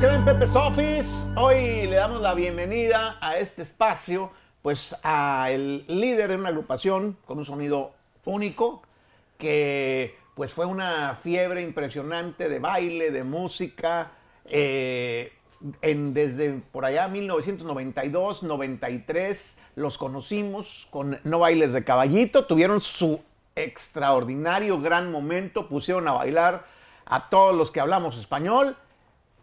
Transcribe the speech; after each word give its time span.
que 0.00 0.06
ven 0.06 0.24
Pepe's 0.24 0.56
Office, 0.56 1.26
hoy 1.36 1.86
le 1.86 1.94
damos 1.94 2.20
la 2.20 2.34
bienvenida 2.34 3.16
a 3.20 3.38
este 3.38 3.62
espacio, 3.62 4.32
pues 4.60 4.96
a 5.04 5.50
el 5.50 5.84
líder 5.86 6.30
de 6.30 6.36
una 6.36 6.48
agrupación 6.48 7.16
con 7.24 7.38
un 7.38 7.44
sonido 7.44 7.92
único, 8.24 8.82
que 9.38 10.16
pues 10.34 10.52
fue 10.52 10.66
una 10.66 11.16
fiebre 11.22 11.62
impresionante 11.62 12.48
de 12.48 12.58
baile, 12.58 13.12
de 13.12 13.22
música, 13.22 14.12
eh, 14.46 15.32
en, 15.82 16.12
desde 16.12 16.54
por 16.72 16.84
allá 16.84 17.06
1992, 17.06 18.42
93 18.42 19.58
los 19.76 19.96
conocimos 19.96 20.88
con 20.90 21.20
No 21.22 21.38
Bailes 21.38 21.72
de 21.72 21.84
Caballito, 21.84 22.46
tuvieron 22.46 22.80
su 22.80 23.20
extraordinario 23.54 24.80
gran 24.80 25.12
momento, 25.12 25.68
pusieron 25.68 26.08
a 26.08 26.12
bailar 26.12 26.66
a 27.06 27.28
todos 27.28 27.54
los 27.54 27.70
que 27.70 27.80
hablamos 27.80 28.18
español 28.18 28.76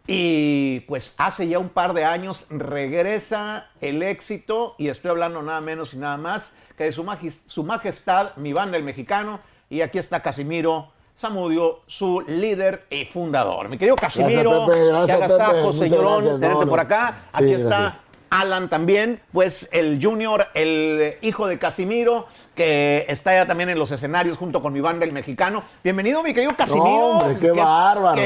y 0.06 0.80
pues 0.80 1.14
hace 1.16 1.46
ya 1.48 1.58
un 1.58 1.68
par 1.68 1.94
de 1.94 2.04
años 2.04 2.46
regresa 2.50 3.70
el 3.80 4.02
éxito 4.02 4.74
y 4.78 4.88
estoy 4.88 5.12
hablando 5.12 5.42
nada 5.42 5.60
menos 5.60 5.94
y 5.94 5.98
nada 5.98 6.16
más 6.16 6.52
que 6.76 6.84
de 6.84 6.92
su, 6.92 7.06
su 7.46 7.64
majestad, 7.64 8.36
mi 8.36 8.52
banda 8.52 8.76
el 8.76 8.84
mexicano 8.84 9.40
y 9.70 9.80
aquí 9.80 9.98
está 9.98 10.20
Casimiro 10.20 10.90
Samudio, 11.14 11.82
su 11.86 12.22
líder 12.22 12.86
y 12.90 13.04
fundador. 13.04 13.68
Mi 13.68 13.78
querido 13.78 13.96
Casimiro, 13.96 14.66
gracias, 14.66 15.20
Pepe, 15.20 15.36
gracias, 15.36 15.50
Pepe. 15.50 15.72
señorón, 15.72 16.24
tenerte 16.24 16.64
No, 16.64 16.66
por 16.66 16.80
acá. 16.80 17.14
Sí, 17.28 17.44
aquí 17.44 17.62
gracias. 17.62 18.00
Alan 18.32 18.70
también, 18.70 19.20
pues 19.30 19.68
el 19.72 20.02
junior, 20.02 20.46
el 20.54 21.16
hijo 21.20 21.46
de 21.46 21.58
Casimiro, 21.58 22.26
que 22.54 23.04
está 23.10 23.34
ya 23.34 23.46
también 23.46 23.68
en 23.68 23.78
los 23.78 23.90
escenarios 23.90 24.38
junto 24.38 24.62
con 24.62 24.72
mi 24.72 24.80
banda 24.80 25.04
el 25.04 25.12
mexicano. 25.12 25.62
Bienvenido, 25.84 26.22
mi 26.22 26.32
querido 26.32 26.56
Casimiro. 26.56 26.86
hombre, 26.86 27.36
qué 27.38 27.50
bárbaro, 27.52 28.16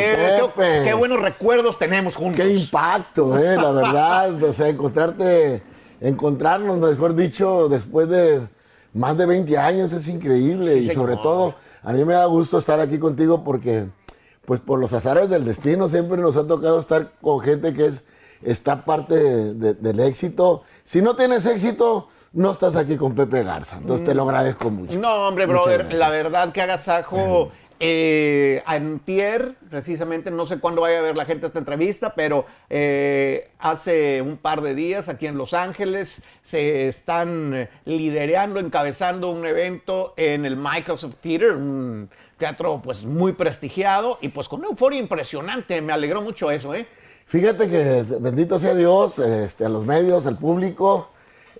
qué- 0.54 0.94
buenos 0.94 1.20
recuerdos 1.20 1.76
tenemos 1.76 2.14
juntos. 2.14 2.36
Qué 2.40 2.52
impacto, 2.54 3.36
eh, 3.36 3.56
la 3.56 3.72
verdad. 3.72 4.42
O 4.44 4.52
sea, 4.52 4.68
encontrarte, 4.68 5.60
encontrarnos, 6.00 6.78
mejor 6.78 7.16
dicho, 7.16 7.68
después 7.68 8.08
de 8.08 8.46
más 8.94 9.16
de 9.18 9.26
20 9.26 9.58
años 9.58 9.92
es 9.92 10.06
increíble. 10.08 10.74
Sí, 10.78 10.90
y 10.90 10.94
sobre 10.94 11.16
todo, 11.16 11.56
a 11.82 11.92
mí 11.92 12.04
me 12.04 12.14
da 12.14 12.26
gusto 12.26 12.58
estar 12.58 12.78
aquí 12.78 13.00
contigo 13.00 13.42
porque, 13.42 13.86
pues 14.44 14.60
por 14.60 14.78
los 14.78 14.92
azares 14.92 15.28
del 15.28 15.44
destino, 15.44 15.88
siempre 15.88 16.20
nos 16.22 16.36
ha 16.36 16.46
tocado 16.46 16.78
estar 16.78 17.10
con 17.20 17.40
gente 17.40 17.74
que 17.74 17.86
es, 17.86 18.04
está 18.42 18.84
parte 18.84 19.14
de- 19.14 19.54
de- 19.54 19.74
del 19.74 20.00
éxito. 20.00 20.62
Si 20.82 21.00
no 21.02 21.14
tienes 21.16 21.46
éxito, 21.46 22.08
no 22.32 22.52
estás 22.52 22.76
aquí 22.76 22.96
con 22.96 23.14
Pepe 23.14 23.42
Garza. 23.42 23.78
Entonces 23.78 24.06
te 24.06 24.14
lo 24.14 24.22
agradezco 24.24 24.70
mucho. 24.70 24.98
No, 24.98 25.28
hombre, 25.28 25.46
Muchas 25.46 25.62
brother, 25.62 25.78
gracias. 25.80 25.98
la 26.00 26.08
verdad 26.10 26.52
que 26.52 26.62
agasajo. 26.62 27.50
Eh, 27.78 28.62
antier, 28.64 29.54
precisamente, 29.68 30.30
no 30.30 30.46
sé 30.46 30.58
cuándo 30.58 30.80
vaya 30.80 30.98
a 30.98 31.02
ver 31.02 31.14
la 31.14 31.26
gente 31.26 31.44
esta 31.46 31.58
entrevista, 31.58 32.14
pero 32.14 32.46
eh, 32.70 33.50
hace 33.58 34.22
un 34.22 34.38
par 34.38 34.62
de 34.62 34.74
días 34.74 35.10
aquí 35.10 35.26
en 35.26 35.36
Los 35.36 35.52
Ángeles 35.52 36.22
se 36.42 36.88
están 36.88 37.52
eh, 37.52 37.68
liderando, 37.84 38.60
encabezando 38.60 39.30
un 39.30 39.44
evento 39.44 40.14
en 40.16 40.46
el 40.46 40.56
Microsoft 40.56 41.16
Theater, 41.20 41.52
un 41.52 42.08
teatro 42.38 42.80
pues 42.82 43.04
muy 43.04 43.32
prestigiado 43.34 44.16
y 44.22 44.28
pues 44.28 44.48
con 44.48 44.60
una 44.60 44.68
euforia 44.70 44.98
impresionante. 44.98 45.82
Me 45.82 45.92
alegró 45.92 46.22
mucho 46.22 46.50
eso, 46.50 46.74
¿eh? 46.74 46.86
Fíjate 47.26 47.68
que 47.68 48.04
bendito 48.20 48.58
sea 48.58 48.74
Dios, 48.74 49.18
este, 49.18 49.64
a 49.64 49.68
los 49.68 49.84
medios, 49.84 50.26
al 50.26 50.38
público, 50.38 51.08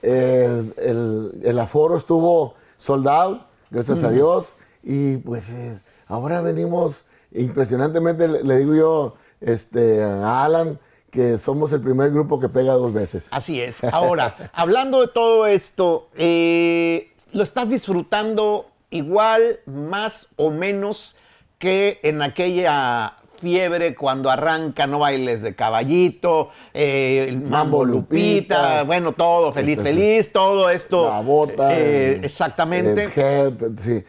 eh, 0.00 0.62
el, 0.78 1.41
el 1.42 1.59
aforo 1.59 1.97
estuvo 1.97 2.55
sold 2.77 3.09
out, 3.09 3.42
gracias 3.70 4.05
a 4.05 4.11
Dios, 4.11 4.55
y 4.84 5.17
pues 5.17 5.50
eh, 5.50 5.78
ahora 6.06 6.41
venimos 6.41 7.05
impresionantemente, 7.33 8.28
le, 8.28 8.44
le 8.44 8.59
digo 8.59 8.75
yo 8.77 9.14
este, 9.41 10.05
a 10.05 10.44
Alan, 10.44 10.78
que 11.11 11.39
somos 11.39 11.72
el 11.72 11.81
primer 11.81 12.11
grupo 12.11 12.39
que 12.39 12.48
pega 12.48 12.75
dos 12.75 12.92
veces. 12.92 13.27
Así 13.31 13.61
es. 13.61 13.83
Ahora, 13.84 14.37
hablando 14.53 15.00
de 15.00 15.09
todo 15.09 15.47
esto, 15.47 16.09
eh, 16.16 17.10
¿lo 17.32 17.43
estás 17.43 17.69
disfrutando 17.69 18.71
igual, 18.91 19.59
más 19.66 20.28
o 20.37 20.50
menos 20.50 21.16
que 21.59 21.99
en 22.03 22.22
aquella 22.22 23.16
fiebre 23.39 23.95
cuando 23.95 24.31
arranca 24.31 24.87
No 24.87 24.99
Bailes 25.01 25.43
de 25.43 25.55
Caballito, 25.55 26.51
eh, 26.75 27.27
el 27.29 27.37
Mambo 27.39 27.51
Mambo 27.51 27.85
Lupita, 27.85 28.59
Lupita, 28.59 28.83
bueno, 28.85 29.13
todo, 29.13 29.53
feliz, 29.53 29.79
este, 29.79 29.91
feliz, 29.91 30.33
todo 30.33 30.71
esto. 30.71 31.09
La 31.09 31.21
bota. 31.21 31.73
eh, 31.79 32.15
el- 32.15 32.25
exactamente. 32.25 33.05
el 33.05 33.13
help, 33.15 33.79
sí. 33.79 34.05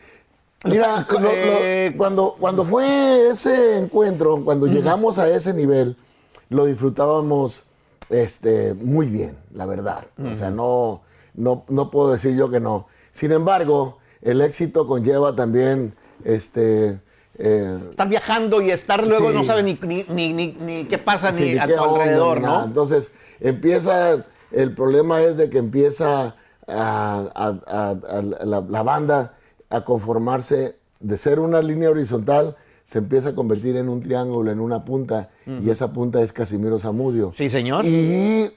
Mira, 0.65 0.99
Está- 1.01 1.13
lo- 1.13 1.19
lo- 1.21 1.29
eh, 1.33 1.93
cuando, 1.95 2.35
cuando 2.39 2.65
fue 2.65 3.29
ese 3.29 3.77
encuentro, 3.77 4.43
cuando 4.43 4.65
llegamos 4.67 5.19
a 5.19 5.29
ese 5.29 5.53
nivel, 5.53 5.95
lo 6.49 6.65
disfrutábamos 6.65 7.63
este, 8.09 8.73
muy 8.73 9.07
bien, 9.07 9.37
la 9.53 9.65
verdad. 9.65 10.05
O 10.31 10.33
sea, 10.33 10.49
no, 10.49 11.01
no, 11.35 11.63
no 11.67 11.91
puedo 11.91 12.11
decir 12.11 12.35
yo 12.35 12.49
que 12.49 12.59
no. 12.59 12.87
Sin 13.11 13.31
embargo, 13.33 13.97
el 14.21 14.41
éxito 14.41 14.87
conlleva 14.87 15.35
también 15.35 15.93
este, 16.23 16.99
eh, 17.39 17.77
Estar 17.89 18.07
viajando 18.09 18.61
y 18.61 18.71
estar 18.71 19.05
luego 19.05 19.29
Sí. 19.29 19.35
no 19.35 19.43
sabe 19.43 19.63
ni, 19.63 19.77
ni, 20.09 20.33
ni, 20.33 20.47
ni- 20.59 20.85
qué 20.85 20.97
pasa 20.97 21.31
Sí, 21.33 21.43
ni 21.53 21.57
a 21.57 21.67
tu 21.67 21.83
alrededor. 21.83 22.41
¿no? 22.41 22.63
Entonces, 22.65 23.11
empieza, 23.39 24.25
el 24.51 24.73
problema 24.73 25.21
es 25.21 25.37
de 25.37 25.49
que 25.49 25.57
empieza 25.59 26.35
a- 26.67 27.29
a- 27.35 27.59
a- 27.67 28.17
a 28.17 28.21
la, 28.45 28.61
la 28.61 28.83
banda 28.83 29.33
a 29.69 29.83
conformarse 29.85 30.77
de 30.99 31.17
ser 31.17 31.39
una 31.39 31.61
línea 31.61 31.89
horizontal, 31.89 32.55
se 32.83 32.99
empieza 32.99 33.29
a 33.29 33.35
convertir 33.35 33.75
en 33.75 33.89
un 33.89 34.01
triángulo, 34.01 34.49
en 34.51 34.59
una 34.59 34.83
punta, 34.85 35.29
y 35.45 35.69
esa 35.69 35.91
punta 35.93 36.21
es 36.21 36.31
Casimiro 36.33 36.79
Zamudio. 36.79 37.31
Sí, 37.33 37.49
señor. 37.49 37.85
Y, 37.85 38.49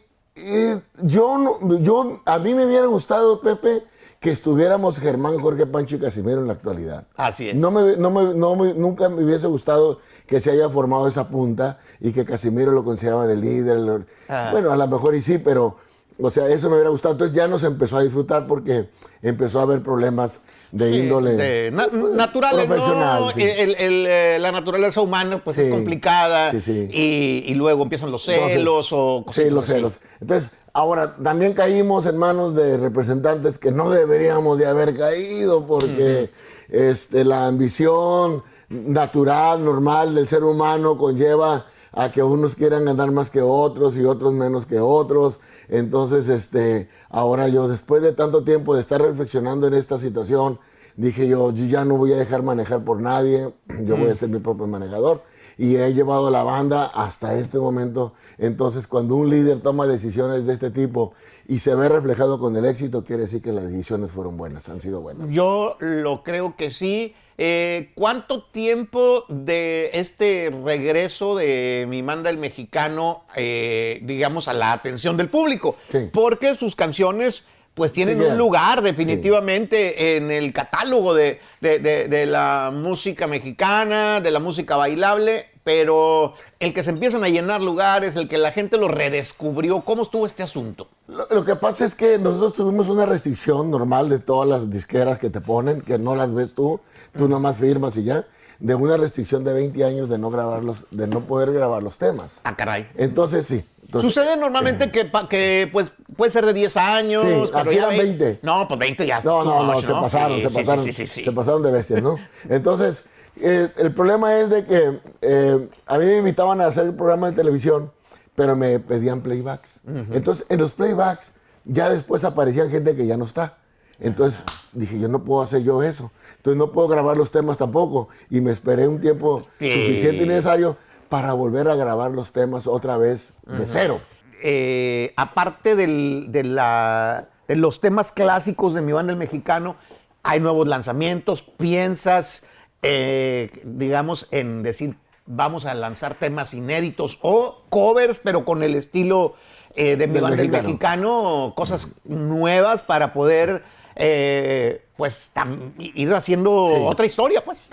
y 0.45 1.07
yo, 1.07 1.39
no- 1.39 1.79
yo, 1.79 2.21
a 2.25 2.39
mí 2.39 2.55
me 2.55 2.67
hubiera 2.67 2.87
gustado, 2.87 3.41
Pepe, 3.41 3.85
que 4.19 4.31
estuviéramos 4.31 4.99
Germán, 5.01 5.39
Jorge, 5.41 5.67
Pancho 5.67 5.97
y 5.97 5.99
Casimiro 5.99 6.41
en 6.41 6.47
la 6.47 6.53
actualidad. 6.53 7.07
Así 7.17 7.49
es. 7.49 7.57
No 7.59 7.71
me, 7.71 7.97
no 7.97 8.11
me- 8.11 8.35
no 8.35 8.55
me- 8.57 8.75
nunca 8.75 9.09
me 9.09 9.25
hubiese 9.25 9.47
gustado 9.47 9.99
que 10.27 10.41
se 10.41 10.51
haya 10.51 10.69
formado 10.69 11.09
esa 11.09 11.29
punta 11.29 11.79
y 12.01 12.13
que 12.13 12.25
Casimiro 12.25 12.73
lo 12.73 12.85
consideraban 12.85 13.31
el 13.31 13.41
líder. 13.41 13.79
el- 13.79 14.07
Ah. 14.29 14.51
Bueno, 14.53 14.71
a 14.73 14.77
lo 14.77 14.87
mejor 14.89 15.15
y 15.15 15.23
sí, 15.23 15.39
pero, 15.39 15.77
o 16.21 16.31
sea, 16.31 16.49
eso 16.49 16.69
me 16.69 16.75
hubiera 16.75 16.91
gustado. 16.91 17.13
Entonces 17.15 17.35
ya 17.35 17.49
no 17.49 17.59
se 17.59 17.67
empezó 17.67 17.97
a 17.97 18.03
disfrutar 18.03 18.47
porque 18.47 18.91
empezó 19.23 19.59
a 19.59 19.63
haber 19.63 19.83
problemas 19.83 20.41
de 20.73 20.93
Sí, 20.93 20.99
índole 21.01 21.33
de 21.35 21.71
na- 21.73 21.89
naturales, 21.89 22.67
profesional, 22.67 23.21
¿no? 23.23 23.31
sí. 23.33 23.43
El- 23.43 23.75
el, 23.79 24.07
eh, 24.09 24.39
la 24.41 24.53
naturaleza 24.53 25.01
humana 25.01 25.43
pues 25.43 25.59
es 25.59 25.67
Sí, 25.67 25.71
complicada 25.73 26.51
sí, 26.53 26.61
sí. 26.61 26.89
Y, 26.93 27.45
y 27.51 27.55
luego 27.55 27.83
empiezan 27.83 28.11
los 28.13 28.29
Entonces, 28.29 28.57
celos 28.59 28.93
o 28.93 29.19
Sí, 29.21 29.25
cositas 29.27 29.53
los 29.53 29.65
así. 29.65 29.73
celos. 29.73 29.93
Entonces, 30.21 30.51
ahora 30.73 31.17
también 31.23 31.53
caímos 31.55 32.07
en 32.07 32.17
manos 32.17 32.55
de 32.55 32.77
representantes 32.77 33.59
que 33.59 33.73
no 33.73 33.91
deberíamos 33.91 34.59
de 34.59 34.67
haber 34.67 34.97
caído 34.97 35.67
porque 35.67 36.31
este, 36.69 37.25
la 37.25 37.47
ambición 37.47 38.45
natural, 38.69 39.65
normal 39.65 40.15
del 40.15 40.29
ser 40.29 40.45
humano 40.45 40.97
conlleva 40.97 41.67
a 41.93 42.13
que 42.13 42.23
unos 42.23 42.55
quieran 42.55 42.85
ganar 42.85 43.11
más 43.11 43.31
que 43.31 43.43
otros 43.43 43.97
y 43.97 44.05
otros 44.05 44.33
menos 44.33 44.65
que 44.65 44.79
otros. 44.79 45.41
Entonces, 45.71 46.29
este, 46.29 46.89
ahora 47.09 47.49
yo, 47.49 47.69
después 47.69 48.03
de 48.03 48.13
tanto 48.13 48.45
tiempo 48.45 48.75
de 48.75 48.81
estar 48.81 49.01
reflexionando 49.01 49.67
en 49.67 49.75
esta 49.75 49.99
situación, 49.99 50.59
dije 50.97 51.27
yo, 51.29 51.53
yo 51.53 51.65
ya 51.67 51.85
no 51.85 51.97
voy 51.97 52.13
a 52.13 52.17
dejar 52.17 52.43
manejar 52.43 52.85
por 52.85 53.01
nadie, 53.01 53.53
yo 53.85 53.97
voy 53.97 54.11
a 54.11 54.15
ser 54.15 54.29
mi 54.29 54.39
propio 54.39 54.67
manejador 54.67 55.23
y 55.61 55.77
he 55.77 55.93
llevado 55.93 56.29
a 56.29 56.31
la 56.31 56.43
banda 56.43 56.87
hasta 56.87 57.35
este 57.39 57.59
momento. 57.59 58.15
Entonces, 58.39 58.87
cuando 58.87 59.15
un 59.17 59.29
líder 59.29 59.61
toma 59.61 59.87
decisiones 59.87 60.47
de 60.47 60.55
este 60.55 60.71
tipo 60.71 61.13
y 61.47 61.59
se 61.59 61.75
ve 61.75 61.87
reflejado 61.89 62.41
con 62.41 62.57
el 62.57 62.65
éxito, 62.65 63.05
quiere 63.05 63.25
decir 63.25 63.43
que 63.43 63.53
las 63.53 63.65
decisiones 63.65 64.11
fueron 64.11 64.39
buenas, 64.39 64.71
han 64.71 64.81
sido 64.81 65.03
buenas. 65.03 65.31
Yo 65.31 65.77
lo 65.81 66.23
creo 66.23 66.57
que 66.57 66.71
sí. 66.71 67.15
Eh, 67.43 67.89
¿Cuánto 67.95 68.43
tiempo 68.43 69.25
de 69.31 69.89
este 69.95 70.53
regreso 70.63 71.37
de 71.37 71.87
mi 71.89 72.03
manda 72.03 72.29
el 72.29 72.37
mexicano, 72.37 73.25
eh, 73.35 73.99
digamos, 74.03 74.47
a 74.47 74.53
la 74.53 74.73
atención 74.73 75.17
del 75.17 75.31
público? 75.31 75.77
Sí. 75.89 76.11
Porque 76.13 76.55
sus 76.55 76.77
canciones 76.77 77.43
pues 77.73 77.93
tienen 77.95 78.19
Sí, 78.19 78.27
un 78.27 78.37
lugar 78.37 78.83
definitivamente 78.83 80.17
en 80.19 80.31
el 80.31 80.53
catálogo 80.53 81.15
de, 81.15 81.41
de- 81.63 81.79
de- 81.79 82.09
de 82.09 82.27
la 82.27 82.71
música 82.75 83.27
mexicana, 83.27 84.21
de 84.21 84.31
la 84.31 84.39
música 84.41 84.77
bailable, 84.77 85.47
pero 85.65 86.35
el 86.59 86.73
que 86.73 86.83
se 86.83 86.91
empiezan 86.91 87.23
a 87.25 87.29
llenar 87.29 87.61
lugares, 87.61 88.17
el 88.17 88.29
que 88.29 88.39
la 88.39 88.53
gente 88.53 88.77
lo 88.79 88.89
redescubrió, 88.89 89.83
¿cómo 89.83 90.03
estuvo 90.03 90.25
este 90.27 90.43
asunto? 90.43 90.89
Lo, 91.07 91.27
lo 91.31 91.45
que 91.45 91.57
pasa 91.57 91.85
es 91.85 91.95
que 91.95 92.19
nosotros 92.19 92.55
tuvimos 92.55 92.89
una 92.89 93.07
restricción 93.07 93.71
normal 93.71 94.09
de 94.09 94.19
todas 94.19 94.49
las 94.49 94.71
disqueras 94.71 95.19
que 95.19 95.31
te 95.31 95.41
ponen, 95.41 95.83
que 95.83 95.99
no 95.99 96.15
las 96.17 96.33
ves 96.35 96.55
tú, 96.55 96.81
tú 97.17 97.29
nomás 97.29 97.59
firmas 97.59 97.97
y 97.97 98.05
ya, 98.05 98.27
de 98.59 98.75
una 98.75 98.97
restricción 98.97 99.43
de 99.45 99.53
20 99.55 99.85
años 99.85 100.09
de 100.09 100.19
no 100.19 100.31
grabarlos, 100.31 100.87
de 100.91 101.07
no 101.07 101.21
poder 101.27 101.53
grabar 101.53 101.83
los 101.83 101.99
temas. 101.99 102.41
Ah, 102.45 102.55
caray. 102.57 102.87
Entonces 102.97 103.47
sí. 103.47 103.65
entonces, 103.87 104.13
Sucede 104.13 104.37
normalmente 104.37 104.91
que, 104.91 105.07
pa- 105.07 105.29
que 105.29 105.69
pues 105.73 105.93
puede 106.17 106.31
ser 106.31 106.45
de 106.45 106.53
10 106.53 106.77
años, 106.77 107.23
Sí, 107.23 107.43
pero 107.53 107.59
aquí 107.59 107.77
eran 107.77 107.91
ve- 107.91 107.99
20. 107.99 108.41
No, 108.43 108.69
pues 108.69 108.79
20 108.81 109.07
ya. 109.07 109.21
No, 109.21 109.45
no, 109.45 109.63
no, 109.65 109.73
much, 109.73 109.85
se 109.85 109.93
pasaron, 109.93 110.37
Sí, 110.39 110.43
se 110.43 110.51
pasaron, 110.51 110.85
sí, 110.85 110.93
sí, 110.93 111.07
sí. 111.07 111.23
se 111.25 111.33
pasaron 111.33 111.63
de 111.63 111.71
bestias, 111.71 112.03
¿no? 112.03 112.17
Entonces, 112.51 113.05
eh, 113.37 113.69
el 113.79 113.95
problema 113.95 114.37
es 114.39 114.51
de 114.51 114.65
que 114.65 115.01
eh, 115.23 115.69
a 115.87 115.99
mí 115.99 116.05
me 116.07 116.17
invitaban 116.19 116.61
a 116.61 116.67
hacer 116.67 116.87
el 116.87 116.95
programa 116.95 117.31
de 117.31 117.37
televisión, 117.37 117.91
pero 118.35 118.57
me 118.57 118.79
pedían 118.79 119.21
playbacks. 119.21 119.81
Entonces, 120.13 120.47
en 120.49 120.59
los 120.61 120.73
playbacks 120.73 121.33
ya 121.65 121.91
después 121.91 122.25
aparecían 122.25 122.71
gente 122.71 122.97
que 122.97 123.07
ya 123.07 123.17
no 123.17 123.25
está. 123.25 123.59
Entonces 123.99 124.45
dije, 124.73 124.99
yo 124.99 125.09
no 125.09 125.25
puedo 125.25 125.43
hacer 125.43 125.63
yo 125.63 125.83
eso. 125.83 126.11
Entonces 126.37 126.57
no 126.59 126.73
puedo 126.73 126.89
grabar 126.89 127.19
los 127.19 127.31
temas 127.31 127.59
tampoco. 127.59 128.09
Y 128.31 128.41
me 128.41 128.51
esperé 128.51 128.89
un 128.89 128.99
tiempo 129.01 129.43
suficiente 129.59 130.25
y 130.25 130.27
necesario 130.27 130.77
para 131.11 131.35
volver 131.35 131.69
a 131.69 131.75
grabar 131.75 132.11
los 132.13 132.33
temas 132.33 132.67
otra 132.67 132.97
vez 132.97 133.33
de 133.47 133.67
cero. 133.67 134.01
Eh, 134.43 135.13
aparte 135.19 135.77
del- 135.77 136.29
de, 136.31 136.45
la- 136.45 137.29
de 137.47 137.57
los 137.57 137.81
temas 137.83 138.11
clásicos 138.11 138.73
de 138.73 138.81
mi 138.81 138.93
banda 138.93 139.13
el 139.13 139.19
mexicano, 139.19 139.77
hay 140.23 140.41
nuevos 140.41 140.67
lanzamientos. 140.67 141.43
¿Piensas, 141.43 142.45
eh, 142.83 143.51
digamos, 143.65 144.29
en 144.31 144.63
decir, 144.63 144.97
vamos 145.27 145.67
a 145.67 145.75
lanzar 145.75 146.15
temas 146.15 146.55
inéditos 146.55 147.19
o 147.23 147.63
covers, 147.69 148.21
pero 148.21 148.45
con 148.45 148.63
el 148.63 148.75
estilo 148.75 149.35
eh, 149.77 149.97
de 149.97 150.07
mi 150.07 150.15
Del 150.15 150.23
banda 150.23 150.37
mexicano. 150.39 150.63
mexicano, 150.65 151.53
cosas 151.57 151.89
nuevas 152.05 152.83
para 152.83 153.13
poder, 153.13 153.63
eh, 153.97 154.85
pues, 154.97 155.33
ir 155.79 156.13
haciendo 156.15 156.67
Sí. 156.69 156.83
otra 156.85 157.07
historia, 157.07 157.45
pues? 157.45 157.71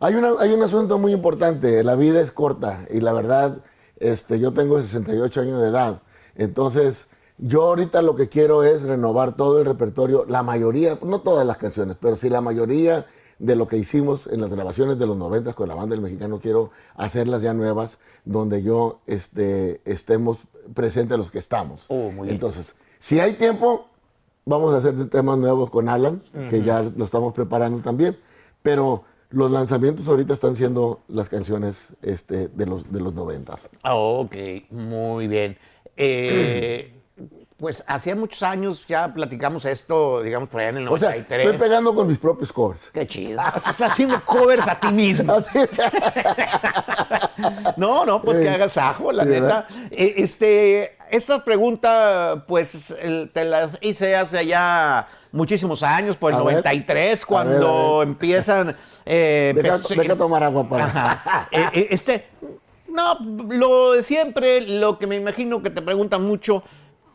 Hay, 0.00 0.14
una, 0.14 0.30
hay 0.38 0.52
un 0.52 0.62
asunto 0.62 0.98
muy 0.98 1.12
importante, 1.12 1.82
la 1.82 1.96
vida 1.96 2.20
es 2.20 2.30
corta 2.30 2.86
y 2.90 3.00
la 3.00 3.12
verdad, 3.12 3.56
este, 3.98 4.38
yo 4.38 4.52
tengo 4.52 4.80
68 4.80 5.40
años 5.40 5.60
de 5.60 5.68
edad, 5.70 6.02
entonces 6.36 7.08
yo 7.38 7.62
ahorita 7.64 8.00
lo 8.02 8.14
que 8.14 8.28
quiero 8.28 8.62
es 8.62 8.82
renovar 8.84 9.34
todo 9.36 9.58
el 9.58 9.66
repertorio, 9.66 10.24
la 10.28 10.44
mayoría, 10.44 10.96
no 11.02 11.20
todas 11.20 11.44
las 11.44 11.56
canciones, 11.58 11.96
pero 12.00 12.16
sí 12.16 12.30
la 12.30 12.40
mayoría 12.40 13.06
de 13.38 13.56
lo 13.56 13.68
que 13.68 13.76
hicimos 13.76 14.26
en 14.26 14.40
las 14.40 14.50
grabaciones 14.50 14.98
de 14.98 15.06
los 15.06 15.16
90 15.16 15.52
con 15.54 15.68
la 15.68 15.74
banda 15.74 15.94
del 15.94 16.02
mexicano, 16.02 16.40
quiero 16.40 16.70
hacerlas 16.96 17.42
ya 17.42 17.54
nuevas, 17.54 17.98
donde 18.24 18.62
yo 18.62 19.00
este, 19.06 19.80
estemos 19.84 20.38
presentes 20.74 21.16
los 21.16 21.30
que 21.30 21.38
estamos. 21.38 21.86
Oh, 21.88 22.10
muy 22.10 22.26
bien. 22.26 22.34
Entonces, 22.34 22.74
si 22.98 23.20
hay 23.20 23.34
tiempo, 23.34 23.86
vamos 24.44 24.74
a 24.74 24.78
hacer 24.78 25.08
temas 25.08 25.38
nuevos 25.38 25.70
con 25.70 25.88
Alan, 25.88 26.22
que 26.50 26.62
ya 26.62 26.82
lo 26.82 27.04
estamos 27.04 27.32
preparando 27.32 27.78
también. 27.80 28.16
Pero 28.62 29.04
los 29.30 29.50
lanzamientos 29.50 30.08
ahorita 30.08 30.34
están 30.34 30.56
siendo 30.56 31.00
las 31.06 31.28
canciones 31.28 31.92
este, 32.02 32.48
de 32.48 32.66
los 32.66 32.90
de 32.90 33.00
los 33.00 33.14
noventas. 33.14 33.68
Ah, 33.82 33.94
Ok, 33.94 34.36
muy 34.70 35.28
bien. 35.28 35.56
Eh, 35.96 36.97
pues 37.58 37.82
hacía 37.88 38.14
muchos 38.14 38.42
años 38.44 38.86
ya 38.86 39.12
platicamos 39.12 39.64
esto, 39.64 40.22
digamos, 40.22 40.48
por 40.48 40.60
allá 40.60 40.70
en 40.70 40.76
el 40.78 40.88
O 40.88 40.96
sea, 40.96 41.08
93. 41.10 41.46
estoy 41.50 41.68
pegando 41.68 41.92
con 41.94 42.06
mis 42.06 42.16
propios 42.18 42.52
covers. 42.52 42.90
Qué 42.92 43.04
chido. 43.06 43.40
Estás 43.56 43.80
haciendo 43.80 44.20
covers 44.24 44.66
a 44.68 44.74
ti 44.78 44.88
mismo. 44.92 45.36
No, 47.76 48.04
no, 48.04 48.20
pues 48.20 48.38
que 48.38 48.48
hagas 48.48 48.76
ajo, 48.78 49.12
la 49.12 49.24
Sí, 49.24 49.30
neta. 49.30 49.66
Eh, 49.90 50.14
Este, 50.18 50.96
esta 51.10 51.44
pregunta, 51.44 52.44
pues 52.48 52.90
el- 53.00 53.30
te 53.32 53.44
la 53.44 53.70
hice 53.80 54.16
hace 54.16 54.44
ya 54.46 55.06
muchísimos 55.32 55.82
años, 55.84 56.16
por 56.16 56.32
el 56.32 56.38
A 56.38 56.42
ver. 56.42 56.54
93, 56.56 57.22
A 57.22 57.26
cuando 57.26 57.52
ver, 57.52 57.62
a 57.68 57.98
ver. 58.00 58.08
empiezan. 58.08 58.76
eh, 59.06 59.52
Deja, 59.62 59.78
deja 59.78 60.16
tomar 60.16 60.42
agua 60.42 60.68
para. 60.68 60.84
Ajá. 60.84 61.48
Eh, 61.52 61.64
eh, 61.72 61.86
este, 61.90 62.26
no, 62.88 63.18
lo 63.48 63.92
de 63.92 64.02
siempre, 64.02 64.60
lo 64.62 64.98
que 64.98 65.06
me 65.06 65.14
imagino 65.16 65.62
que 65.62 65.70
te 65.70 65.80
preguntan 65.82 66.24
mucho, 66.24 66.64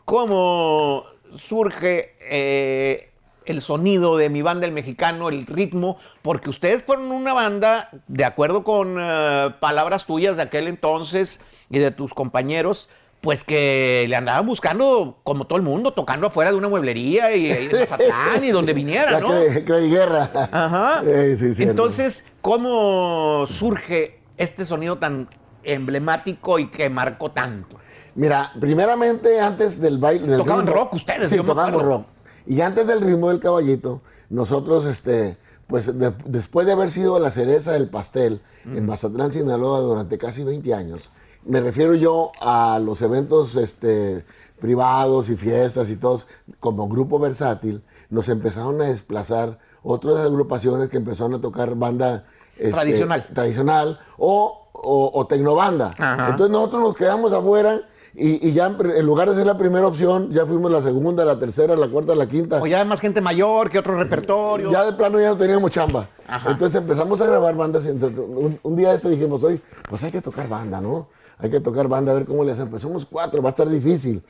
¿cómo 0.05 1.05
surge 1.35 2.15
eh, 2.21 3.09
el 3.45 3.61
sonido 3.61 4.17
de 4.17 4.29
mi 4.29 4.41
banda, 4.41 4.65
el 4.65 4.71
mexicano, 4.71 5.29
el 5.29 5.45
ritmo? 5.45 5.97
Porque 6.21 6.49
ustedes 6.49 6.83
fueron 6.83 7.11
una 7.11 7.33
banda, 7.33 7.89
de 8.07 8.25
acuerdo 8.25 8.63
con 8.63 8.97
eh, 8.99 9.49
palabras 9.59 10.05
tuyas 10.05 10.37
de 10.37 10.43
aquel 10.43 10.67
entonces 10.67 11.39
y 11.69 11.79
de 11.79 11.91
tus 11.91 12.13
compañeros, 12.13 12.89
pues 13.21 13.45
que 13.45 14.05
le 14.09 14.15
andaban 14.17 14.45
buscando, 14.45 15.19
como 15.23 15.47
todo 15.47 15.55
el 15.55 15.63
mundo, 15.63 15.93
tocando 15.93 16.27
afuera 16.27 16.51
de 16.51 16.57
una 16.57 16.67
mueblería 16.67 17.33
y, 17.35 17.45
y 17.47 17.51
en 17.51 17.71
Mazatlán 17.79 18.43
y 18.43 18.51
donde 18.51 18.73
viniera, 18.73 19.11
La 19.11 19.19
¿no? 19.21 19.29
Cre- 19.29 19.63
Cre- 19.65 19.89
Guerra. 19.89 20.29
Ajá. 20.51 21.01
Eh, 21.05 21.35
sí, 21.37 21.53
cierto. 21.53 21.71
Entonces, 21.71 22.27
¿cómo 22.41 23.45
surge 23.47 24.19
este 24.37 24.65
sonido 24.65 24.97
tan 24.97 25.29
emblemático 25.63 26.59
y 26.59 26.67
que 26.69 26.89
marcó 26.89 27.31
tanto? 27.31 27.77
Mira, 28.15 28.51
primeramente 28.59 29.39
antes 29.39 29.79
del 29.79 29.97
baile. 29.97 30.27
Del 30.27 30.39
Tocaban 30.39 30.65
ritmo- 30.67 30.73
rock 30.75 30.93
ustedes, 30.95 31.29
Sí, 31.29 31.37
acuerdo. 31.37 31.79
rock. 31.79 32.05
Y 32.45 32.61
antes 32.61 32.85
del 32.87 33.01
ritmo 33.01 33.29
del 33.29 33.39
caballito, 33.39 34.01
nosotros, 34.29 34.85
este, 34.85 35.37
pues 35.67 35.97
de- 35.97 36.13
después 36.25 36.65
de 36.65 36.73
haber 36.73 36.91
sido 36.91 37.17
la 37.19 37.31
cereza 37.31 37.71
del 37.71 37.89
pastel 37.89 38.41
en 38.65 38.85
Mazatlán, 38.85 39.31
Sinaloa, 39.31 39.79
durante 39.79 40.17
casi 40.17 40.43
20 40.43 40.73
años, 40.73 41.11
me 41.45 41.59
refiero 41.61 41.95
yo 41.95 42.31
a 42.41 42.79
los 42.83 43.01
eventos 43.01 43.55
este, 43.55 44.25
privados 44.61 45.29
y 45.29 45.35
fiestas 45.35 45.89
y 45.89 45.95
todos, 45.97 46.27
como 46.59 46.87
grupo 46.87 47.19
versátil, 47.19 47.83
nos 48.09 48.29
empezaron 48.29 48.81
a 48.81 48.85
desplazar 48.85 49.59
otras 49.81 50.17
agrupaciones 50.17 50.89
que 50.89 50.97
empezaron 50.97 51.33
a 51.33 51.41
tocar 51.41 51.75
banda 51.75 52.25
este, 52.57 52.71
Tradicional. 52.71 53.27
tradicional 53.33 53.99
o, 54.17 54.69
o, 54.73 55.11
o 55.13 55.27
tecnobanda. 55.27 55.93
Ajá. 55.97 56.29
Entonces 56.29 56.49
nosotros 56.51 56.81
nos 56.83 56.95
quedamos 56.95 57.33
afuera 57.33 57.81
y, 58.15 58.47
y 58.47 58.53
ya 58.53 58.67
en, 58.67 59.05
lugar 59.05 59.29
de 59.29 59.35
ser 59.35 59.45
la 59.45 59.57
primera 59.57 59.87
opción, 59.87 60.29
ya 60.31 60.45
fuimos 60.45 60.71
la 60.71 60.81
segunda, 60.81 61.25
la 61.25 61.39
tercera, 61.39 61.75
la 61.75 61.87
cuarta, 61.87 62.15
la 62.15 62.27
quinta. 62.27 62.61
O 62.61 62.67
ya 62.67 62.81
hay 62.81 62.87
más 62.87 62.99
gente 62.99 63.21
mayor 63.21 63.69
que 63.69 63.79
otro 63.79 63.97
repertorio. 63.97 64.71
Ya 64.71 64.85
de 64.85 64.93
plano 64.93 65.19
ya 65.19 65.29
no 65.29 65.37
teníamos 65.37 65.71
chamba. 65.71 66.09
Ajá. 66.27 66.51
Entonces 66.51 66.81
empezamos 66.81 67.19
a 67.21 67.25
grabar 67.25 67.55
bandas. 67.55 67.85
entonces, 67.85 68.19
un, 68.19 68.59
un 68.61 68.75
día 68.75 68.89
de 68.89 68.95
esto 68.97 69.09
dijimos, 69.09 69.43
oye, 69.43 69.61
pues 69.89 70.03
hay 70.03 70.11
que 70.11 70.21
tocar 70.21 70.47
banda, 70.47 70.79
¿no? 70.79 71.07
Hay 71.39 71.49
que 71.49 71.59
tocar 71.59 71.87
banda, 71.87 72.11
a 72.11 72.15
ver 72.15 72.25
cómo 72.25 72.43
le 72.43 72.51
hacemos. 72.51 72.69
Pues 72.69 72.81
somos 72.81 73.05
cuatro, 73.05 73.41
va 73.41 73.49
a 73.49 73.51
estar 73.51 73.69
difícil. 73.69 74.21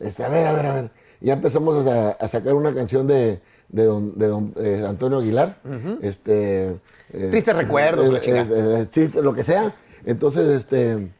Este, 0.00 0.24
a 0.24 0.28
ver, 0.28 0.46
a 0.46 0.52
ver, 0.52 0.66
a 0.66 0.74
ver. 0.74 0.90
Ya 1.20 1.34
empezamos 1.34 1.86
a, 1.86 2.10
a 2.10 2.28
sacar 2.28 2.54
una 2.54 2.74
canción 2.74 3.06
de, 3.06 3.40
de 3.68 3.84
don, 3.84 4.18
de 4.18 4.26
don, 4.26 4.54
eh, 4.56 4.84
Antonio 4.86 5.18
Aguilar. 5.18 5.58
este, 6.02 6.76
eh, 7.12 7.28
Tristes 7.30 7.56
recuerdos, 7.56 8.12
la 8.12 8.18
eh, 8.18 8.46
eh, 8.50 8.86
sí, 8.90 9.10
lo 9.14 9.32
que 9.32 9.42
sea. 9.42 9.74
Entonces, 10.04 10.48
este, 10.48 11.10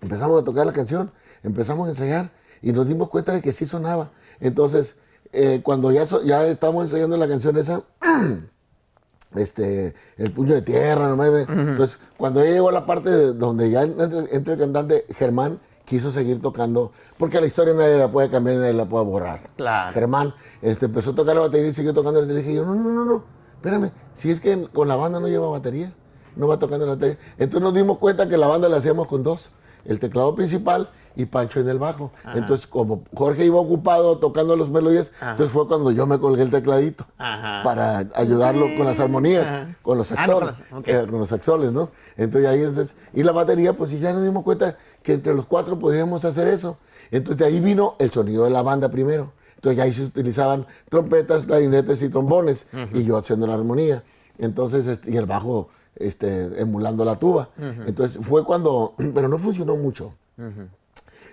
empezamos 0.00 0.40
a 0.40 0.44
tocar 0.44 0.66
la 0.66 0.72
canción, 0.72 1.10
empezamos 1.42 1.86
a 1.86 1.90
ensayar 1.90 2.30
y 2.62 2.72
nos 2.72 2.86
dimos 2.88 3.08
cuenta 3.08 3.32
de 3.32 3.40
que 3.42 3.52
sí 3.52 3.66
sonaba. 3.66 4.10
Entonces, 4.40 4.96
eh, 5.32 5.60
cuando 5.62 5.92
ya, 5.92 6.06
so- 6.06 6.22
ya 6.24 6.44
estábamos 6.46 6.84
ensayando 6.84 7.16
la 7.16 7.28
canción 7.28 7.56
esa, 7.56 7.82
este, 9.34 9.94
el 10.16 10.32
puño 10.32 10.54
de 10.54 10.62
tierra, 10.62 11.08
no 11.08 11.16
mames. 11.16 11.46
Entonces, 11.48 11.98
cuando 12.16 12.44
ya 12.44 12.50
llegó 12.50 12.68
a 12.68 12.72
la 12.72 12.86
parte 12.86 13.10
de 13.10 13.32
donde 13.32 13.70
ya 13.70 13.82
entra, 13.82 14.08
entra 14.30 14.54
el 14.54 14.60
cantante, 14.60 15.04
Germán 15.14 15.60
quiso 15.84 16.12
seguir 16.12 16.40
tocando, 16.40 16.92
porque 17.18 17.40
la 17.40 17.46
historia 17.48 17.74
nadie 17.74 17.96
la 17.96 18.10
puede 18.10 18.30
cambiar, 18.30 18.58
nadie 18.58 18.72
la 18.74 18.86
puede 18.88 19.04
borrar. 19.04 19.50
Claro. 19.56 19.92
Germán 19.92 20.34
este, 20.62 20.86
empezó 20.86 21.10
a 21.10 21.14
tocar 21.14 21.34
la 21.34 21.42
batería 21.42 21.68
y 21.68 21.72
siguió 21.72 21.92
tocando. 21.94 22.22
Le 22.22 22.32
dije 22.34 22.54
yo, 22.54 22.64
no, 22.64 22.74
no, 22.74 22.90
no, 22.90 23.04
no, 23.04 23.24
espérame, 23.56 23.90
si 24.14 24.30
es 24.30 24.40
que 24.40 24.68
con 24.72 24.86
la 24.88 24.96
banda 24.96 25.18
no 25.20 25.26
lleva 25.28 25.48
batería, 25.48 25.92
no 26.36 26.46
va 26.46 26.58
tocando 26.58 26.86
la 26.86 26.92
batería. 26.94 27.18
Entonces 27.38 27.60
nos 27.62 27.74
dimos 27.74 27.98
cuenta 27.98 28.28
que 28.28 28.36
la 28.36 28.46
banda 28.46 28.68
la 28.68 28.76
hacíamos 28.76 29.08
con 29.08 29.22
dos, 29.24 29.50
el 29.84 29.98
teclado 29.98 30.34
principal 30.34 30.90
y 31.16 31.26
Pancho 31.26 31.60
en 31.60 31.68
el 31.68 31.78
bajo. 31.78 32.12
Entonces, 32.34 32.66
como 32.66 33.02
Jorge 33.14 33.44
iba 33.44 33.58
ocupado 33.58 34.18
tocando 34.18 34.56
las 34.56 34.68
melodías, 34.68 35.12
entonces 35.20 35.50
fue 35.50 35.66
cuando 35.66 35.90
yo 35.90 36.06
me 36.06 36.18
colgué 36.18 36.42
el 36.42 36.50
tecladito 36.50 37.04
Ajá. 37.18 37.62
para 37.62 37.98
ayudarlo 38.14 38.66
con 38.76 38.86
las 38.86 39.00
armonías, 39.00 39.46
Ajá. 39.48 39.76
con 39.82 39.98
los 39.98 40.10
Ah, 40.12 40.14
no, 40.14 40.20
saxones, 40.26 40.56
con 40.56 40.68
las- 40.70 40.80
ok. 40.80 40.88
eh, 40.88 41.06
con 41.10 41.18
los 41.20 41.28
saxones, 41.28 41.72
¿no? 41.72 41.90
Entonces 42.16 42.48
ahí 42.50 42.60
entonces, 42.60 42.96
y 43.12 43.22
la 43.22 43.32
batería, 43.32 43.72
pues 43.72 43.90
ya 43.98 44.12
nos 44.12 44.22
dimos 44.22 44.44
cuenta 44.44 44.76
que 45.02 45.14
entre 45.14 45.34
los 45.34 45.46
cuatro 45.46 45.78
podíamos 45.78 46.24
hacer 46.24 46.48
eso. 46.48 46.78
Entonces 47.10 47.38
de 47.38 47.44
ahí 47.46 47.60
vino 47.60 47.96
el 47.98 48.10
sonido 48.10 48.44
de 48.44 48.50
la 48.50 48.62
banda 48.62 48.88
primero. 48.88 49.32
Entonces 49.56 49.76
ya 49.76 49.82
ahí 49.84 49.92
se 49.92 50.04
utilizaban 50.04 50.66
trompetas, 50.88 51.44
clarinetes 51.44 52.00
y 52.02 52.08
trombones, 52.08 52.66
y 52.94 53.04
yo 53.04 53.18
haciendo 53.18 53.46
la 53.46 53.54
armonía. 53.54 54.02
Entonces, 54.38 54.86
este, 54.86 55.10
y 55.10 55.16
el 55.18 55.26
bajo 55.26 55.68
este, 55.96 56.58
emulando 56.62 57.04
la 57.04 57.18
tuba. 57.18 57.50
Entonces 57.86 58.24
fue 58.24 58.42
cuando, 58.44 58.94
pero 59.14 59.28
no 59.28 59.38
funcionó 59.38 59.76
mucho. 59.76 60.14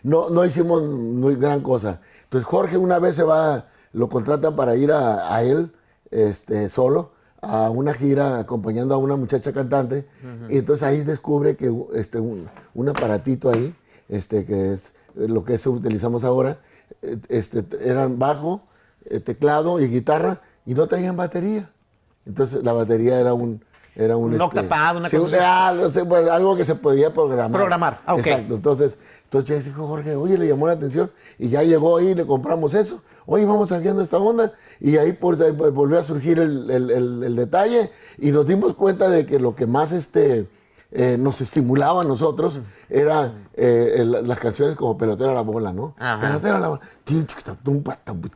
No, 0.07 0.29
no 0.29 0.45
hicimos 0.45 0.81
muy 0.83 1.35
gran 1.35 1.59
cosa. 1.61 1.99
Entonces 2.23 2.45
Jorge 2.47 2.77
una 2.77 2.97
vez 2.97 3.15
se 3.15 3.23
va, 3.23 3.67
lo 3.91 4.07
contratan 4.07 4.55
para 4.55 4.75
ir 4.75 4.91
a, 4.93 5.35
a 5.35 5.43
él 5.43 5.73
este, 6.11 6.69
solo 6.69 7.11
a 7.41 7.69
una 7.69 7.93
gira 7.93 8.39
acompañando 8.39 8.95
a 8.95 8.97
una 8.97 9.17
muchacha 9.17 9.51
cantante. 9.51 10.07
Y 10.49 10.57
entonces 10.59 10.87
ahí 10.87 11.01
descubre 11.03 11.57
que 11.57 11.69
este, 11.93 12.19
un, 12.21 12.47
un 12.73 12.89
aparatito 12.89 13.49
ahí, 13.49 13.75
este, 14.07 14.45
que 14.45 14.71
es 14.71 14.93
lo 15.15 15.43
que 15.43 15.55
es- 15.55 15.67
utilizamos 15.67 16.23
ahora, 16.23 16.59
eh, 17.01 17.17
este, 17.27 17.65
eran 17.81 18.17
bajo, 18.17 18.61
eh, 19.09 19.19
teclado 19.19 19.79
y 19.81 19.87
guitarra 19.89 20.41
y 20.65 20.73
no 20.73 20.87
traían 20.87 21.17
batería. 21.17 21.69
Entonces 22.25 22.63
la 22.63 22.71
batería 22.71 23.19
era 23.19 23.33
un... 23.33 23.61
Era 23.99 24.15
un, 24.15 24.33
Un 24.35 24.41
octapad, 24.41 24.97
una 24.97 25.09
sí, 25.09 25.17
cosa 25.17 25.67
ah, 25.69 25.73
no 25.73 25.91
sé, 25.91 26.05
pues, 26.05 26.29
algo 26.29 26.55
que 26.55 26.63
se 26.63 26.75
podía 26.75 27.11
programar. 27.11 27.51
Programar, 27.59 27.99
ah. 28.05 28.15
Exacto. 28.17 28.53
Entonces, 28.55 28.97
entonces 29.23 29.65
dijo 29.65 29.87
Jorge, 29.87 30.15
oye, 30.15 30.37
le 30.37 30.47
llamó 30.47 30.67
la 30.67 30.73
atención 30.73 31.09
y 31.39 31.49
ya 31.49 31.63
llegó 31.63 31.97
ahí 31.97 32.09
y 32.09 32.15
le 32.15 32.25
compramos 32.27 32.73
eso. 32.75 33.01
oye, 33.25 33.43
vamos 33.45 33.71
haciendo 33.71 34.01
esta 34.03 34.17
onda. 34.19 34.53
Y 34.79 34.97
ahí, 34.97 35.13
por, 35.13 35.41
ahí 35.41 35.51
volvió 35.51 35.97
a 35.99 36.03
surgir 36.03 36.37
el, 36.39 36.69
el- 36.69 36.91
el- 36.91 37.23
el 37.23 37.35
detalle 37.35 37.89
y 38.19 38.31
nos 38.31 38.45
dimos 38.45 38.75
cuenta 38.75 39.09
de 39.09 39.25
que 39.25 39.39
lo 39.39 39.55
que 39.55 39.65
más 39.65 39.91
este, 39.91 40.47
eh, 40.91 41.17
nos 41.19 41.41
estimulaba 41.41 42.03
a 42.03 42.05
nosotros 42.05 42.61
era 42.89 43.33
eh, 43.55 44.05
las 44.05 44.39
canciones 44.39 44.75
como 44.77 44.95
Pelotera 44.97 45.31
a 45.31 45.33
la 45.33 45.41
bola, 45.41 45.73
¿no? 45.73 45.95
Ajá. 45.97 46.21
Pelotera 46.21 46.57
a 46.57 46.59
la 46.59 46.67
bola. 46.69 46.81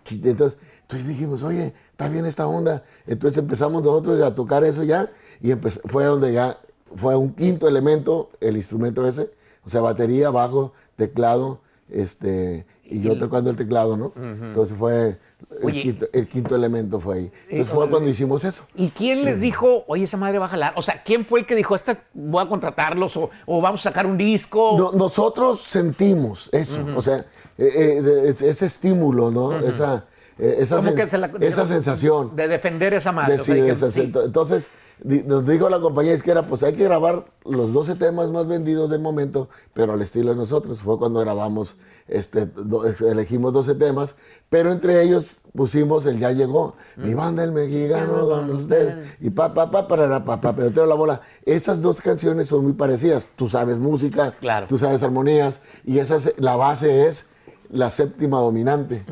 Entonces, 0.09 0.57
entonces 0.81 1.07
dijimos, 1.07 1.43
oye, 1.43 1.73
está 2.01 2.11
bien 2.13 2.25
esta 2.25 2.47
onda. 2.47 2.83
Entonces 3.07 3.37
empezamos 3.37 3.83
nosotros 3.83 4.21
a 4.21 4.33
tocar 4.35 4.63
eso 4.63 4.83
ya 4.83 5.09
y 5.41 5.51
fue 5.85 6.05
donde 6.05 6.33
ya 6.33 6.57
fue 6.95 7.15
un 7.15 7.33
quinto 7.33 7.67
elemento 7.67 8.29
el 8.41 8.57
instrumento 8.57 9.07
ese, 9.07 9.31
o 9.65 9.69
sea, 9.69 9.81
batería, 9.81 10.29
bajo, 10.29 10.73
teclado, 10.95 11.59
este, 11.89 12.65
y 12.85 12.99
yo 13.01 13.17
tocando 13.17 13.49
el 13.49 13.55
teclado, 13.55 13.95
¿no? 13.97 14.13
Entonces 14.17 14.77
fue 14.77 15.17
el 15.59 15.65
Oye. 15.65 15.81
quinto, 15.81 16.05
el 16.13 16.27
quinto 16.27 16.55
elemento 16.55 16.99
fue 16.99 17.15
ahí. 17.15 17.31
Entonces 17.49 17.59
Eh, 17.59 17.65
fue 17.65 17.89
cuando 17.89 18.09
hicimos 18.09 18.43
eso. 18.43 18.63
¿Y 18.75 18.89
quién 18.91 19.23
les 19.25 19.39
dijo, 19.41 19.83
oye, 19.87 20.03
esa 20.03 20.17
madre 20.17 20.37
va 20.39 20.45
a 20.45 20.49
jalar? 20.49 20.73
O 20.75 20.81
sea, 20.81 21.01
¿quién 21.03 21.25
fue 21.25 21.39
el 21.41 21.45
que 21.45 21.55
dijo, 21.55 21.73
esta 21.75 22.03
voy 22.13 22.43
a 22.43 22.47
contratarlos 22.47 23.15
o, 23.17 23.29
o 23.45 23.61
vamos 23.61 23.79
a 23.81 23.89
sacar 23.89 24.05
un 24.05 24.17
disco? 24.17 24.75
No- 24.77 24.91
nosotros 24.91 25.61
sentimos 25.61 26.49
eso, 26.51 26.85
o 26.95 27.01
sea, 27.01 27.25
eh, 27.57 27.71
eh, 27.97 28.01
de- 28.01 28.49
ese 28.49 28.65
estímulo, 28.65 29.31
¿no? 29.31 29.53
Esa, 29.53 30.05
Como 30.77 30.89
sen- 30.89 30.95
que 30.95 31.07
se 31.07 31.17
la- 31.17 31.31
esa 31.39 31.67
sensación. 31.67 32.35
De 32.35 32.47
defender 32.47 32.93
esa 32.93 33.11
madre. 33.11 33.35
De- 33.35 33.41
o 33.41 33.43
sea, 33.43 33.53
sí, 33.55 33.61
de 33.61 33.67
dijeron, 33.67 33.89
esa- 33.89 33.91
sí. 34.01 34.11
Entonces, 34.25 34.69
nos 35.03 35.47
dijo 35.47 35.69
la 35.69 35.79
compañía 35.79 36.13
izquierda, 36.13 36.45
pues 36.47 36.61
hay 36.63 36.73
que 36.73 36.83
grabar 36.83 37.25
los 37.45 37.73
12 37.73 37.95
temas 37.95 38.29
más 38.29 38.47
vendidos 38.47 38.89
del 38.89 39.01
momento, 39.01 39.49
pero 39.73 39.93
al 39.93 40.01
estilo 40.01 40.31
de 40.31 40.35
nosotros. 40.37 40.79
Fue 40.79 40.97
cuando 40.99 41.19
grabamos, 41.21 41.75
este, 42.07 42.45
do- 42.45 42.85
elegimos 42.85 43.51
12 43.53 43.73
temas, 43.75 44.15
pero 44.49 44.71
entre 44.71 45.01
ellos 45.01 45.39
pusimos 45.55 46.05
el 46.05 46.19
Ya 46.19 46.31
Llegó, 46.31 46.75
Mi 46.97 47.13
banda 47.15 47.43
el 47.43 47.51
mexicano, 47.51 48.27
con 48.29 48.51
ustedes, 48.55 48.95
y 49.19 49.29
pa, 49.31 49.53
pa, 49.53 49.71
pa, 49.71 49.87
para, 49.87 50.23
pa, 50.23 50.39
pa, 50.39 50.55
pero 50.55 50.85
la 50.85 50.95
bola. 50.95 51.21
Esas 51.45 51.81
dos 51.81 51.99
canciones 52.01 52.47
son 52.47 52.63
muy 52.63 52.73
parecidas. 52.73 53.27
Tú 53.35 53.49
sabes 53.49 53.79
música, 53.79 54.33
Claro. 54.39 54.67
tú 54.67 54.77
sabes 54.77 55.01
armonías, 55.03 55.61
y 55.83 55.97
esa, 55.99 56.17
es- 56.17 56.35
la 56.37 56.55
base 56.55 57.07
es 57.07 57.25
la 57.71 57.89
séptima 57.89 58.39
dominante. 58.39 59.03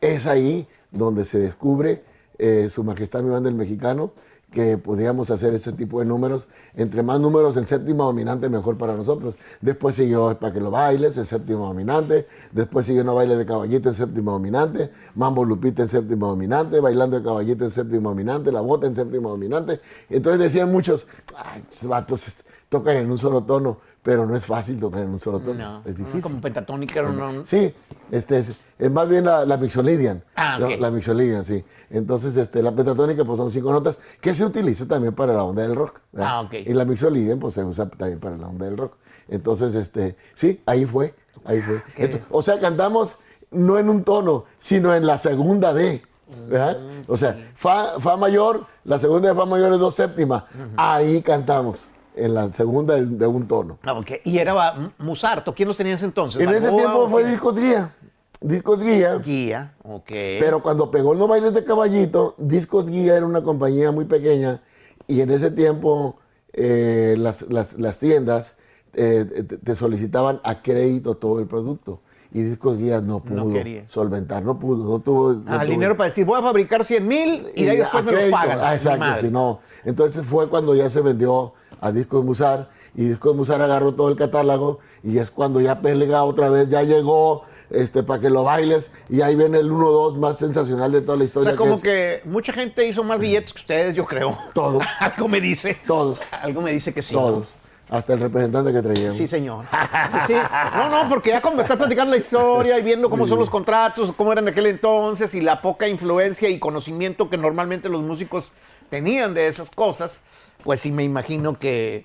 Es 0.00 0.26
ahí 0.26 0.66
donde 0.90 1.24
se 1.24 1.38
descubre 1.38 2.04
eh, 2.38 2.68
Su 2.70 2.84
Majestad 2.84 3.22
mi 3.22 3.30
banda 3.30 3.48
el 3.48 3.54
mexicano, 3.54 4.12
que 4.50 4.76
podíamos 4.76 5.30
hacer 5.30 5.54
ese 5.54 5.72
tipo 5.72 6.00
de 6.00 6.04
números. 6.04 6.46
Entre 6.74 7.02
más 7.02 7.18
números, 7.18 7.56
el 7.56 7.66
séptimo 7.66 8.04
dominante 8.04 8.48
mejor 8.48 8.76
para 8.76 8.94
nosotros. 8.94 9.36
Después 9.60 9.96
siguió 9.96 10.38
Para 10.38 10.52
que 10.52 10.60
lo 10.60 10.70
bailes, 10.70 11.16
el 11.16 11.24
séptimo 11.26 11.66
dominante. 11.66 12.26
Después 12.52 12.84
siguió 12.84 13.02
No 13.02 13.14
baile 13.14 13.36
de 13.36 13.46
caballito, 13.46 13.88
el 13.88 13.94
séptimo 13.94 14.32
dominante. 14.32 14.90
Mambo 15.14 15.44
Lupita, 15.44 15.82
el 15.82 15.88
séptimo 15.88 16.28
dominante. 16.28 16.80
Bailando 16.80 17.18
de 17.18 17.24
caballito, 17.24 17.64
el 17.64 17.72
séptimo 17.72 18.10
dominante. 18.10 18.52
La 18.52 18.60
bota, 18.60 18.86
el 18.86 18.94
séptimo 18.94 19.30
dominante. 19.30 19.80
Entonces 20.10 20.38
decían 20.38 20.70
muchos, 20.70 21.06
ay, 21.34 21.64
vatos 21.82 22.26
tocan 22.72 22.96
en 22.96 23.10
un 23.10 23.18
solo 23.18 23.44
tono, 23.44 23.78
pero 24.02 24.26
no 24.26 24.34
es 24.34 24.46
fácil 24.46 24.80
tocar 24.80 25.02
en 25.02 25.10
un 25.10 25.20
solo 25.20 25.38
tono. 25.38 25.54
No, 25.60 25.82
es 25.84 25.94
difícil. 25.96 26.22
Como 26.22 26.40
pentatónica, 26.40 27.02
no, 27.02 27.12
no. 27.32 27.46
Sí, 27.46 27.72
este 28.10 28.38
es, 28.38 28.52
es 28.78 28.90
más 28.90 29.08
bien 29.08 29.26
la, 29.26 29.44
la 29.44 29.56
mixolydian. 29.58 30.24
Ah, 30.34 30.56
¿no? 30.58 30.66
ok. 30.66 30.72
La 30.80 30.90
mixolydian, 30.90 31.44
sí. 31.44 31.62
Entonces, 31.90 32.36
este, 32.36 32.62
la 32.62 32.74
pentatónica 32.74 33.24
pues 33.24 33.36
son 33.36 33.50
cinco 33.50 33.70
notas 33.72 33.98
que 34.20 34.34
se 34.34 34.44
utiliza 34.44 34.86
también 34.86 35.14
para 35.14 35.32
la 35.34 35.44
onda 35.44 35.62
del 35.62 35.76
rock. 35.76 36.00
¿verdad? 36.10 36.28
Ah, 36.30 36.40
ok. 36.40 36.54
Y 36.66 36.72
la 36.72 36.84
mixolydian 36.84 37.38
pues 37.38 37.54
se 37.54 37.62
usa 37.62 37.88
también 37.90 38.18
para 38.18 38.36
la 38.36 38.48
onda 38.48 38.64
del 38.64 38.76
rock. 38.78 38.96
Entonces, 39.28 39.74
este, 39.74 40.16
sí, 40.34 40.60
ahí 40.66 40.84
fue, 40.86 41.14
ahí 41.44 41.60
fue. 41.62 41.82
qué- 41.94 42.10
Ento- 42.10 42.24
o 42.30 42.42
sea, 42.42 42.58
cantamos 42.58 43.18
no 43.50 43.78
en 43.78 43.88
un 43.90 44.02
tono, 44.02 44.46
sino 44.58 44.94
en 44.94 45.06
la 45.06 45.18
segunda 45.18 45.72
D. 45.74 46.02
¿verdad? 46.48 46.78
O 47.08 47.18
sea, 47.18 47.36
fa, 47.54 48.00
fa 48.00 48.16
mayor, 48.16 48.64
la 48.84 48.98
segunda 48.98 49.28
de 49.28 49.34
fa 49.34 49.44
mayor 49.44 49.74
es 49.74 49.78
dos 49.78 49.94
séptimas. 49.94 50.44
Ahí 50.78 51.20
cantamos, 51.20 51.84
en 52.14 52.34
la 52.34 52.52
segunda 52.52 52.94
de, 52.94 53.26
un 53.26 53.46
tono. 53.48 53.78
Ah, 53.84 53.94
ok. 53.94 54.10
Y 54.24 54.38
era 54.38 54.92
Musarto. 54.98 55.54
¿Quién 55.54 55.68
los 55.68 55.76
tenía 55.76 55.96
entonces? 56.00 56.40
En 56.42 56.48
ese 56.50 56.66
¿Balboa 56.66 56.78
tiempo 56.82 57.08
fue 57.08 57.22
quién? 57.22 57.32
Discos 57.32 57.58
Guía. 57.58 57.94
Discos 58.40 58.82
Guía. 58.82 59.14
Guía. 59.18 59.74
Ok. 59.82 60.08
Pero 60.08 60.62
cuando 60.62 60.90
pegó 60.90 61.14
No 61.14 61.26
Bailes 61.28 61.54
de 61.54 61.64
Caballito, 61.64 62.34
Discos 62.38 62.88
Guía 62.88 63.16
era 63.16 63.26
una 63.26 63.42
compañía 63.42 63.92
muy 63.92 64.04
pequeña 64.04 64.62
y 65.06 65.20
en 65.20 65.30
ese 65.30 65.50
tiempo 65.50 66.16
eh, 66.52 67.14
las, 67.18 67.42
las- 67.50 67.74
las 67.78 67.98
tiendas 67.98 68.56
eh, 68.94 69.24
te, 69.48 69.56
te 69.58 69.74
solicitaban 69.74 70.40
a 70.44 70.60
crédito 70.62 71.16
todo 71.16 71.38
el 71.40 71.46
producto. 71.46 72.00
Y 72.34 72.42
Discos 72.42 72.78
Guía 72.78 73.00
no 73.02 73.20
pudo 73.20 73.52
quería. 73.52 73.84
solventar, 73.88 74.42
no 74.42 74.58
pudo, 74.58 74.88
no 74.90 75.00
tuvo... 75.00 75.34
no 75.34 75.42
Ah, 75.46 75.62
el 75.64 75.68
dinero 75.68 75.96
para 75.98 76.08
decir, 76.08 76.24
voy 76.24 76.38
a 76.38 76.42
fabricar 76.42 76.82
100 76.82 77.06
mil 77.06 77.46
y 77.54 77.64
de 77.64 77.70
ahí 77.70 77.76
y 77.76 77.80
después 77.80 78.02
me 78.04 78.12
los 78.12 78.24
pagan. 78.30 78.58
Ah, 78.62 78.74
exacto, 78.74 79.20
si 79.20 79.30
no. 79.30 79.60
Entonces 79.84 80.24
fue 80.24 80.48
cuando 80.48 80.74
ya 80.74 80.88
se 80.88 81.02
vendió 81.02 81.52
a 81.82 81.90
Discos 81.92 82.24
Musar 82.24 82.70
y 82.94 83.04
Discos 83.04 83.34
Musar 83.36 83.60
agarró 83.60 83.92
todo 83.94 84.08
el 84.08 84.16
catálogo 84.16 84.78
y 85.02 85.18
es 85.18 85.30
cuando 85.30 85.60
ya 85.60 85.80
Pelga 85.80 86.22
otra 86.24 86.48
vez 86.48 86.68
ya 86.70 86.82
llegó 86.82 87.42
este, 87.70 88.02
para 88.04 88.20
que 88.20 88.30
lo 88.30 88.44
bailes 88.44 88.90
y 89.10 89.20
ahí 89.22 89.34
viene 89.34 89.58
el 89.58 89.70
1-2 89.70 90.16
más 90.16 90.38
sensacional 90.38 90.92
de 90.92 91.00
toda 91.00 91.16
la 91.16 91.24
O 91.24 91.26
historia. 91.26 91.50
sea, 91.50 91.56
como 91.58 91.74
es- 91.74 91.82
que 91.82 92.22
mucha 92.24 92.52
gente 92.52 92.86
hizo 92.86 93.02
más 93.02 93.18
billetes 93.18 93.52
que 93.52 93.60
ustedes, 93.60 93.94
yo 93.94 94.04
creo. 94.06 94.36
Todos. 94.54 94.84
Algo 95.00 95.26
me 95.28 95.40
dice. 95.40 95.76
Todos. 95.86 96.20
Algo 96.30 96.62
me 96.62 96.70
dice 96.72 96.94
que 96.94 97.02
sí. 97.02 97.14
¿no? 97.14 97.20
Todos. 97.22 97.48
Hasta 97.90 98.14
el 98.14 98.20
representante 98.20 98.72
que 98.72 98.80
traíamos. 98.80 99.14
Sí, 99.16 99.26
señor. 99.28 99.64
Sí. 100.26 100.34
No, 100.76 100.88
no, 100.88 101.08
porque 101.10 101.30
ya 101.30 101.42
cuando 101.42 101.62
estás 101.62 101.76
platicando 101.76 102.12
la 102.12 102.18
historia 102.18 102.78
y 102.78 102.82
viendo 102.82 103.10
cómo 103.10 103.26
son 103.26 103.38
los 103.40 103.50
contratos, 103.50 104.12
cómo 104.16 104.30
eran 104.32 104.44
en 104.46 104.52
aquel 104.52 104.66
entonces 104.66 105.34
y 105.34 105.40
la 105.40 105.60
poca 105.60 105.88
influencia 105.88 106.48
y 106.48 106.58
conocimiento 106.58 107.28
que 107.28 107.36
normalmente 107.36 107.88
los 107.88 108.02
músicos 108.02 108.52
tenían 108.88 109.34
de 109.34 109.48
esas 109.48 109.68
cosas, 109.70 110.20
pues 110.64 110.80
sí 110.80 110.92
me 110.92 111.04
imagino 111.04 111.58
que, 111.58 112.04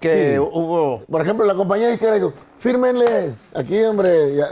que 0.00 0.32
Sí. 0.34 0.38
hubo... 0.38 1.02
Por 1.10 1.20
ejemplo, 1.22 1.44
la 1.46 1.54
compañía 1.54 1.88
disquera 1.88 2.14
dijo, 2.16 2.32
fírmenle 2.58 3.34
aquí, 3.54 3.82
hombre. 3.84 4.36
ya, 4.36 4.46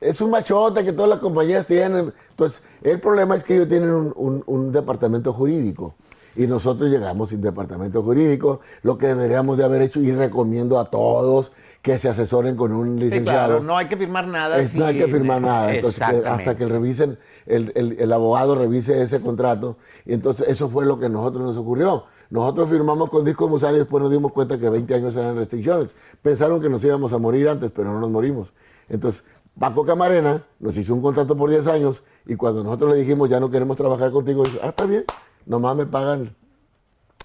es 0.00 0.20
un 0.20 0.30
machote 0.30 0.84
que 0.84 0.92
todas 0.92 1.08
las 1.08 1.20
compañías 1.20 1.64
tienen. 1.66 2.12
Entonces, 2.30 2.60
el 2.82 2.98
problema 3.00 3.36
es 3.36 3.44
que 3.44 3.54
ellos 3.54 3.68
tienen 3.68 3.90
un, 3.90 4.12
un- 4.16 4.42
un 4.46 4.72
departamento 4.72 5.32
jurídico. 5.32 5.94
Y 6.34 6.46
nosotros 6.46 6.90
llegamos 6.90 7.28
sin 7.28 7.42
departamento 7.42 8.02
jurídico, 8.02 8.60
lo 8.82 8.96
que 8.96 9.06
deberíamos 9.08 9.58
de 9.58 9.64
haber 9.64 9.82
hecho, 9.82 10.00
y 10.00 10.10
recomiendo 10.12 10.78
a 10.80 10.86
todos 10.86 11.52
que 11.82 11.98
se 11.98 12.08
asesoren 12.08 12.56
con 12.56 12.72
un 12.72 12.96
Sí, 12.98 13.04
licenciado. 13.04 13.46
claro, 13.48 13.62
no 13.62 13.76
hay 13.76 13.86
que 13.86 13.98
firmar 13.98 14.26
nada. 14.28 14.58
Es- 14.58 14.74
no 14.74 14.86
hay 14.86 14.96
que 14.96 15.08
firmar 15.08 15.42
nada. 15.42 15.74
Entonces, 15.74 16.02
que 16.02 16.26
hasta 16.26 16.56
que 16.56 16.64
revisen, 16.66 17.18
el, 17.44 17.70
el- 17.76 17.96
el 18.00 18.12
abogado 18.12 18.54
revise 18.54 19.02
ese 19.02 19.20
contrato. 19.20 19.76
Y 20.06 20.14
entonces 20.14 20.48
eso 20.48 20.70
fue 20.70 20.86
lo 20.86 20.98
que 20.98 21.06
a 21.06 21.10
nosotros 21.10 21.44
nos 21.44 21.56
ocurrió. 21.58 22.04
Nosotros 22.32 22.70
firmamos 22.70 23.10
con 23.10 23.26
Disco 23.26 23.46
Musar 23.46 23.74
y 23.74 23.76
después 23.76 24.02
nos 24.02 24.10
dimos 24.10 24.32
cuenta 24.32 24.56
que 24.56 24.70
20 24.70 24.94
años 24.94 25.14
eran 25.16 25.36
restricciones. 25.36 25.94
Pensaron 26.22 26.62
que 26.62 26.70
nos 26.70 26.82
íbamos 26.82 27.12
a 27.12 27.18
morir 27.18 27.46
antes, 27.46 27.70
pero 27.70 27.92
no 27.92 28.00
nos 28.00 28.08
morimos. 28.08 28.54
Entonces, 28.88 29.22
Paco 29.58 29.84
Camarena 29.84 30.42
nos 30.58 30.74
hizo 30.78 30.94
un 30.94 31.02
contrato 31.02 31.36
por 31.36 31.50
10 31.50 31.66
años 31.66 32.02
y 32.24 32.36
cuando 32.36 32.64
nosotros 32.64 32.94
le 32.94 33.00
dijimos 33.00 33.28
ya 33.28 33.38
no 33.38 33.50
queremos 33.50 33.76
trabajar 33.76 34.10
contigo, 34.12 34.44
dijo, 34.44 34.60
ah, 34.62 34.68
está 34.68 34.86
bien, 34.86 35.04
nomás 35.44 35.76
me 35.76 35.84
pagan 35.84 36.34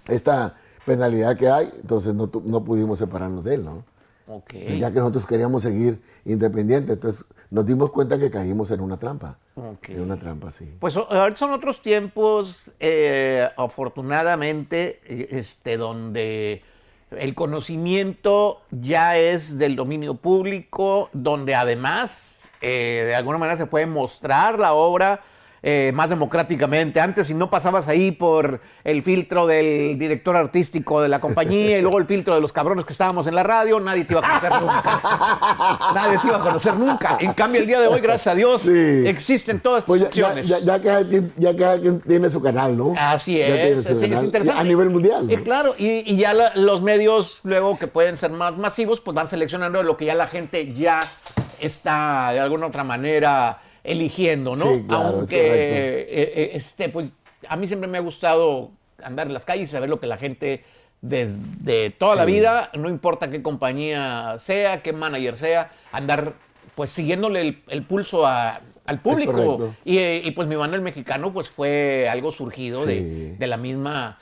esta 0.10 0.58
penalidad 0.86 1.38
que 1.38 1.48
hay, 1.48 1.72
entonces 1.82 2.14
no, 2.14 2.30
no 2.44 2.66
pudimos 2.66 3.00
separarnos 3.00 3.46
de 3.46 3.54
él, 3.54 3.64
¿no? 3.64 3.86
Ok. 4.28 4.56
ya 4.78 4.92
que 4.92 5.00
nosotros 5.00 5.26
queríamos 5.26 5.64
seguir 5.64 6.02
independientes. 6.26 6.96
Entonces 6.96 7.24
nos 7.50 7.66
dimos 7.66 7.92
cuenta 7.92 8.20
que 8.20 8.30
caímos 8.30 8.72
en 8.72 8.82
una 8.82 8.98
trampa. 8.98 9.38
En 9.88 10.02
una 10.02 10.18
trampa, 10.18 10.52
sí. 10.52 10.70
Pues 10.80 10.96
ahorita 10.98 11.36
son 11.36 11.52
otros 11.52 11.82
tiempos, 11.82 12.74
eh, 12.80 13.48
afortunadamente, 13.58 15.00
eh, 15.06 15.28
este, 15.32 15.78
donde 15.78 16.62
el 17.12 17.36
conocimiento 17.36 18.62
ya 18.72 19.18
es 19.18 19.58
del 19.58 19.76
dominio 19.76 20.16
público, 20.16 21.10
donde 21.14 21.56
además, 21.56 22.52
eh, 22.62 23.06
de 23.08 23.16
alguna 23.16 23.38
manera, 23.38 23.58
se 23.58 23.66
puede 23.66 23.86
mostrar 23.86 24.60
la 24.60 24.74
obra 24.74 25.22
eh, 25.64 25.92
más 25.94 26.10
democráticamente. 26.10 27.00
Antes, 27.02 27.28
si 27.28 27.34
no 27.34 27.50
pasabas 27.50 27.88
ahí 27.88 28.12
por 28.12 28.62
el 28.84 29.04
filtro 29.04 29.48
del 29.48 29.98
director 29.98 30.36
artístico 30.36 31.02
de 31.02 31.10
la 31.10 31.20
compañía 31.20 31.78
y 31.78 31.82
luego 31.82 31.98
el 31.98 32.06
filtro 32.06 32.36
de 32.36 32.42
los 32.42 32.54
cabrones 32.54 32.86
que 32.86 32.94
estábamos 32.94 33.28
en 33.28 33.36
la 33.36 33.44
radio, 33.44 33.80
nadie 33.80 34.06
te 34.06 34.14
iba 34.14 34.22
a 34.22 34.28
conocer 34.40 34.62
nunca. 34.62 35.92
nadie 35.94 36.18
te 36.20 36.28
iba 36.28 36.38
a 36.38 36.42
conocer 36.42 36.74
nunca. 36.78 37.18
En 37.20 37.34
cambio, 37.34 37.62
el 37.62 37.68
día 37.68 37.80
de 37.82 37.88
hoy, 37.88 38.00
gracias 38.02 38.28
a 38.34 38.36
Dios, 38.36 38.62
Sí. 38.62 39.04
existen 39.08 39.60
todas 39.60 39.80
estas 39.84 39.88
Pues 39.88 40.02
ya, 40.02 40.08
opciones. 40.08 40.48
ya, 40.48 40.60
ya 40.60 40.82
cada 40.82 41.08
quien, 41.08 41.34
ya 41.38 41.56
cada 41.56 41.80
quien 41.80 42.00
tiene 42.02 42.30
su 42.30 42.42
canal, 42.42 42.78
¿no? 42.78 42.94
Así 42.98 43.38
Ya 43.38 43.48
es, 43.48 43.54
tiene 43.54 43.82
su 43.82 43.90
es, 43.94 44.02
es 44.02 44.10
canal. 44.10 44.26
interesante. 44.26 44.62
A 44.62 44.64
nivel 44.64 44.90
mundial. 44.90 45.28
¿no? 45.28 45.34
Eh, 45.34 45.42
claro, 45.44 45.74
y, 45.78 46.04
y 46.12 46.18
ya 46.18 46.34
la- 46.34 46.54
los 46.56 46.82
medios 46.82 47.40
luego 47.44 47.78
que 47.78 47.88
pueden 47.88 48.18
ser 48.18 48.32
más 48.32 48.58
masivos, 48.58 49.02
pues 49.02 49.16
van 49.16 49.28
seleccionando 49.28 49.82
lo 49.84 49.98
que 49.98 50.06
ya 50.06 50.16
la 50.16 50.28
gente 50.28 50.74
ya 50.74 51.00
está 51.60 52.32
de 52.34 52.40
alguna 52.40 52.68
otra 52.68 52.84
manera 52.84 53.60
eligiendo, 53.88 54.56
¿no? 54.56 54.66
Sí, 54.66 54.84
claro, 54.88 55.18
Aunque 55.18 55.38
eh, 55.38 56.06
eh, 56.10 56.52
este, 56.54 56.90
pues 56.90 57.10
a 57.48 57.56
mí 57.56 57.68
siempre 57.68 57.90
me 57.90 57.98
ha 57.98 58.02
gustado 58.02 58.72
andar 59.02 59.28
en 59.28 59.34
las 59.34 59.46
calles 59.46 59.70
y 59.70 59.72
saber 59.72 59.90
lo 59.90 60.00
que 60.00 60.08
la 60.08 60.18
gente 60.18 60.64
desde 61.02 61.92
toda 61.92 62.16
la 62.16 62.26
vida, 62.26 62.72
no 62.74 62.90
importa 62.90 63.30
qué 63.30 63.42
compañía 63.42 64.36
sea, 64.38 64.82
qué 64.82 64.94
manager 64.94 65.38
sea, 65.38 65.72
andar 65.92 66.34
pues 66.76 66.90
siguiéndole 66.92 67.42
el, 67.42 67.64
el 67.70 67.84
pulso 67.84 68.26
a, 68.26 68.62
al 68.86 69.02
público. 69.02 69.74
Y, 69.86 70.00
y, 70.00 70.32
pues 70.32 70.48
mi 70.48 70.56
banda 70.56 70.76
el 70.76 70.82
mexicano 70.82 71.32
pues 71.32 71.50
fue 71.50 72.08
algo 72.10 72.32
surgido 72.32 72.86
de, 72.86 73.36
de, 73.38 73.48
la 73.48 73.58
misma 73.58 74.18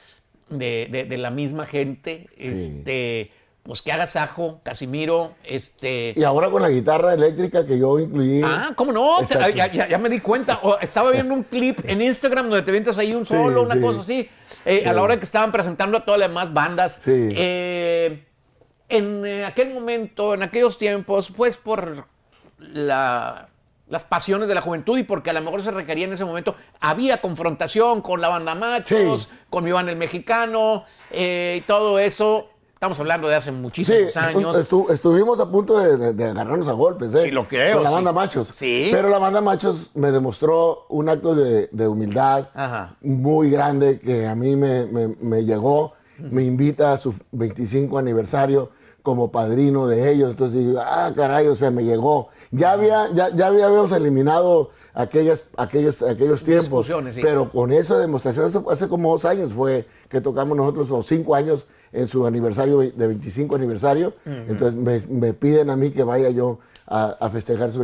de, 0.50 1.06
de, 1.10 1.18
la 1.18 1.30
misma 1.30 1.66
gente. 1.66 2.28
Este, 2.38 3.32
pues 3.66 3.82
que 3.82 3.92
haga 3.92 4.06
Sajo, 4.06 4.60
Casimiro, 4.62 5.34
este... 5.44 6.14
Y 6.16 6.24
ahora 6.24 6.52
con 6.52 6.62
la 6.62 6.70
guitarra 6.70 7.16
eléctrica 7.16 7.66
que 7.66 7.80
yo 7.80 7.98
incluí. 7.98 8.44
Ah, 8.46 8.74
¿cómo 8.76 8.92
no? 8.92 9.24
Ya, 9.28 9.72
ya, 9.88 9.98
me 9.98 10.08
di 10.08 10.20
cuenta. 10.20 10.62
estaba 10.82 11.10
viendo 11.10 11.34
un 11.34 11.42
clip 11.42 11.80
en 11.84 12.00
Instagram 12.00 12.48
donde 12.48 12.62
te 12.62 12.72
vientas 12.72 13.00
ahí 13.00 13.16
un 13.16 13.26
solo, 13.26 13.64
una 13.64 13.82
cosa 13.82 14.02
así. 14.02 14.30
Eh, 14.66 14.88
a 14.88 14.94
la 14.94 15.02
hora 15.02 15.18
que 15.18 15.26
estaban 15.26 15.52
presentando 15.52 15.98
a 15.98 16.06
todas 16.06 16.20
las 16.20 16.30
demás 16.30 16.54
bandas. 16.54 17.02
Eh, 17.08 18.24
en 18.88 19.26
eh, 19.26 19.46
aquel 19.46 19.74
momento, 19.74 20.36
en 20.36 20.44
aquellos 20.44 20.78
tiempos, 20.78 21.32
pues 21.36 21.58
por 21.58 22.06
la 22.60 23.50
las 23.88 24.04
pasiones 24.04 24.48
de 24.48 24.56
la 24.56 24.62
juventud 24.62 24.98
y 24.98 25.04
porque 25.04 25.30
a 25.30 25.34
lo 25.34 25.42
mejor 25.42 25.62
se 25.62 25.72
requería 25.72 26.06
en 26.06 26.14
ese 26.14 26.26
momento, 26.26 26.56
había 26.80 27.22
confrontación 27.22 28.02
con 28.02 28.20
la 28.20 28.30
banda 28.30 28.56
Machos, 28.56 29.30
con 29.50 29.64
mi 29.64 29.72
banda 29.72 29.92
el 29.92 29.98
mexicano 29.98 30.86
eh, 31.12 31.60
y 31.60 31.62
todo 31.62 32.00
eso. 32.00 32.50
Estamos 32.76 33.00
hablando 33.00 33.30
de 33.30 33.36
hace 33.36 33.54
muchísimos 33.54 34.16
años. 34.18 34.58
estuvimos 34.90 35.40
a 35.40 35.50
punto 35.50 35.80
de, 35.80 36.26
agarrarnos 36.26 36.68
a 36.68 36.74
golpes, 36.74 37.16
¿eh? 37.16 37.24
Sí, 37.24 37.32
lo 37.32 37.46
creo. 37.46 37.76
Con 37.76 37.84
la 37.84 37.90
banda 37.90 38.12
Machos. 38.12 38.50
Sí. 38.50 38.90
Pero 38.92 39.08
la 39.08 39.18
banda 39.18 39.40
Machos 39.40 39.92
me 39.96 40.12
demostró 40.12 40.86
un 40.90 41.08
acto 41.08 41.34
de, 41.34 41.88
humildad 41.88 42.50
muy 43.02 43.50
grande 43.50 44.00
que 44.00 44.28
a 44.28 44.36
mí 44.36 44.58
me, 44.58 44.86
me 44.86 45.46
llegó. 45.46 45.94
Me 46.18 46.44
invita 46.44 46.94
a 46.94 46.98
su 46.98 47.14
25 47.32 47.98
aniversario 47.98 48.72
como 49.06 49.32
padrino 49.32 49.88
de 49.88 50.12
ellos. 50.12 50.32
Entonces 50.32 50.66
digo, 50.66 50.82
ah, 50.84 51.14
caray, 51.16 51.48
o 51.48 51.56
sea, 51.56 51.72
me 51.72 51.86
llegó. 51.86 52.28
Ya 52.52 52.74
había, 52.74 53.10
ya, 53.14 53.30
ya 53.34 53.48
habíamos 53.48 53.92
eliminado 53.94 54.72
aquellas, 54.96 55.44
aquellos, 55.56 56.02
aquellos 56.02 56.44
tiempos. 56.44 56.92
Pero 57.22 57.52
con 57.52 57.72
esa 57.72 58.00
demostración, 58.00 58.52
hace, 58.70 58.90
como 58.90 59.12
dos 59.12 59.24
años 59.24 59.54
fue 59.54 59.86
que 60.10 60.20
tocamos 60.20 60.58
nosotros, 60.58 60.90
o 60.92 61.04
cinco 61.04 61.36
años 61.36 61.68
en 61.94 62.08
su 62.08 62.26
aniversario, 62.26 62.80
de 62.80 63.08
25 63.08 63.56
aniversario. 63.56 64.14
Entonces 64.26 65.08
me, 65.08 65.34
piden 65.34 65.70
a 65.70 65.78
mí 65.78 65.92
que 65.92 66.04
vaya 66.04 66.30
yo 66.32 66.58
a, 66.88 67.30
festejar 67.30 67.72
su... 67.72 67.84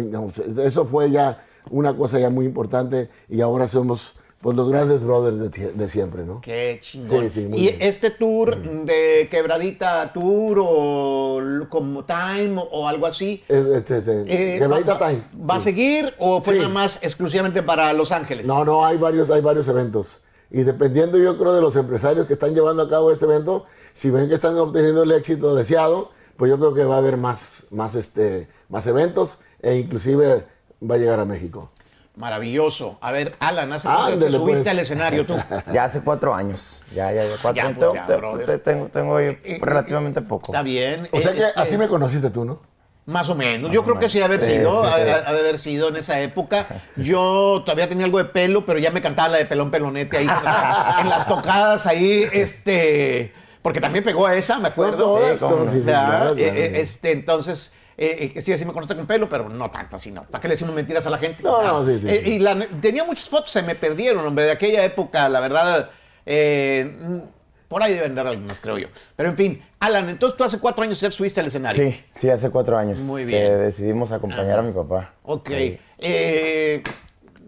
eso 0.59 0.85
fue 0.85 1.11
ya 1.11 1.45
una 1.69 1.95
cosa 1.95 2.19
ya 2.19 2.31
muy 2.31 2.45
importante 2.45 3.09
y 3.29 3.41
ahora 3.41 3.67
somos 3.67 4.13
pues 4.41 4.57
los 4.57 4.69
grandes 4.69 5.03
brothers 5.03 5.77
de, 5.77 5.89
siempre, 5.89 6.23
¿no? 6.23 6.41
Qué 6.41 6.79
chingón. 6.81 7.29
¿Y 7.53 7.69
este 7.79 8.09
tour 8.09 8.57
de 8.57 9.27
Quebradita 9.29 10.11
Tour 10.13 10.57
o 10.59 11.39
como 11.69 12.03
Time 12.05 12.55
o 12.71 12.87
algo 12.87 13.05
así? 13.05 13.43
Eh, 13.47 13.83
eh, 13.87 14.57
Quebradita 14.59 14.97
Time. 14.97 15.23
¿Va 15.47 15.55
a 15.55 15.59
seguir 15.59 16.13
o 16.17 16.41
fue 16.41 16.55
nada 16.57 16.69
más 16.69 16.99
exclusivamente 17.03 17.61
para 17.61 17.93
Los 17.93 18.11
Ángeles? 18.11 18.47
No, 18.47 18.65
no, 18.65 18.83
hay 18.83 18.97
varios, 18.97 19.29
hay 19.29 19.41
varios 19.41 19.67
eventos. 19.67 20.21
Y 20.49 20.63
dependiendo 20.63 21.17
yo 21.17 21.37
creo 21.37 21.53
de 21.53 21.61
los 21.61 21.75
empresarios 21.75 22.25
que 22.25 22.33
están 22.33 22.53
llevando 22.53 22.83
a 22.83 22.89
cabo 22.89 23.11
este 23.11 23.25
evento, 23.25 23.65
si 23.93 24.09
ven 24.09 24.27
que 24.27 24.35
están 24.35 24.57
obteniendo 24.57 25.03
el 25.03 25.11
éxito 25.11 25.55
deseado, 25.55 26.09
pues 26.35 26.49
yo 26.49 26.57
creo 26.57 26.73
que 26.73 26.83
va 26.83 26.95
a 26.95 26.97
haber 26.97 27.15
más, 27.15 27.67
más, 27.69 27.95
este, 27.95 28.49
más 28.69 28.87
eventos 28.87 29.37
e 29.61 29.75
inclusive 29.77 30.45
va 30.81 30.95
a 30.95 30.97
llegar 30.97 31.19
a 31.19 31.25
México. 31.25 31.71
Maravilloso. 32.15 32.97
A 33.01 33.11
ver, 33.11 33.35
Alan, 33.39 33.71
¿hace 33.71 33.87
cuánto 33.87 34.25
te 34.25 34.31
subiste 34.31 34.63
pues. 34.63 34.67
al 34.67 34.79
escenario 34.79 35.25
tú? 35.25 35.35
Ya 35.73 35.85
hace 35.85 36.01
cuatro 36.01 36.33
años. 36.33 36.81
Ya, 36.93 37.11
ya, 37.13 37.23
ya. 37.25 37.35
Cuatro 37.41 37.67
años. 37.67 38.61
tengo, 38.63 38.87
tengo, 38.89 39.17
relativamente 39.61 40.21
poco. 40.21 40.51
Está 40.51 40.61
bien. 40.61 41.07
O 41.11 41.21
sea 41.21 41.33
que 41.33 41.43
este 41.43 41.59
así 41.59 41.77
me 41.77 41.87
conociste 41.87 42.29
tú, 42.29 42.43
¿no? 42.43 42.59
Más 43.05 43.29
o 43.29 43.35
menos. 43.35 43.71
Yo 43.71 43.83
creo 43.83 43.97
que 43.97 44.09
sí 44.09 44.19
ha 44.19 44.21
de 44.21 44.25
haber 44.25 44.41
sido, 44.41 44.83
Ha, 44.83 44.97
de 44.99 45.13
haber 45.13 45.57
sido 45.57 45.87
en 45.87 45.95
esa 45.95 46.19
época. 46.19 46.67
Yo 46.95 47.63
todavía 47.65 47.89
tenía 47.89 48.05
algo 48.05 48.19
de 48.19 48.25
pelo, 48.25 48.65
pero 48.65 48.77
ya 48.77 48.91
me 48.91 49.01
cantaba 49.01 49.29
la 49.29 49.37
de 49.39 49.45
pelón 49.45 49.71
pelonete 49.71 50.17
ahí 50.17 50.27
en 51.01 51.09
las 51.09 51.27
tocadas 51.27 51.87
ahí, 51.87 52.27
este, 52.31 53.33
porque 53.61 53.81
también 53.81 54.03
pegó 54.03 54.27
a 54.27 54.35
esa, 54.35 54.59
me 54.59 54.67
acuerdo. 54.67 55.19
este, 55.19 57.11
entonces 57.11 57.71
eh, 58.03 58.31
eh, 58.33 58.41
sí, 58.41 58.51
así 58.51 58.65
me 58.65 58.73
conoce 58.73 58.95
con 58.95 59.05
pelo, 59.05 59.29
pero 59.29 59.47
no 59.47 59.69
tanto 59.69 59.95
así, 59.95 60.09
no. 60.09 60.23
¿Para 60.23 60.41
qué 60.41 60.47
le 60.47 60.53
decimos 60.53 60.73
mentiras 60.73 61.05
a 61.05 61.11
la 61.11 61.19
gente? 61.19 61.43
No, 61.43 61.61
no, 61.61 61.85
sí, 61.85 61.99
sí. 61.99 62.09
Eh, 62.09 62.23
y 62.25 62.79
tenía 62.81 63.03
muchas 63.03 63.29
fotos, 63.29 63.51
se 63.51 63.61
me 63.61 63.75
perdieron, 63.75 64.25
hombre, 64.25 64.45
de 64.45 64.51
aquella 64.51 64.83
época, 64.83 65.29
la 65.29 65.39
verdad. 65.39 65.91
Eh, 66.25 67.21
por 67.67 67.83
ahí 67.83 67.93
deben 67.93 68.15
dar 68.15 68.25
algunas, 68.25 68.59
creo 68.59 68.79
yo. 68.79 68.87
Pero 69.15 69.29
en 69.29 69.37
fin, 69.37 69.63
Alan, 69.79 70.09
entonces 70.09 70.35
tú 70.35 70.43
hace 70.43 70.59
cuatro 70.59 70.83
años 70.83 70.99
ya 70.99 71.11
subiste 71.11 71.41
al 71.41 71.45
escenario. 71.45 71.91
Sí, 71.91 72.03
sí, 72.15 72.29
hace 72.31 72.49
cuatro 72.49 72.75
años. 72.75 72.99
Muy 73.01 73.23
bien. 73.23 73.39
Que 73.39 73.49
decidimos 73.55 74.11
acompañar 74.11 74.57
a 74.57 74.61
mi 74.63 74.71
papá. 74.71 75.13
Ok. 75.21 75.51
Eh, 75.99 76.81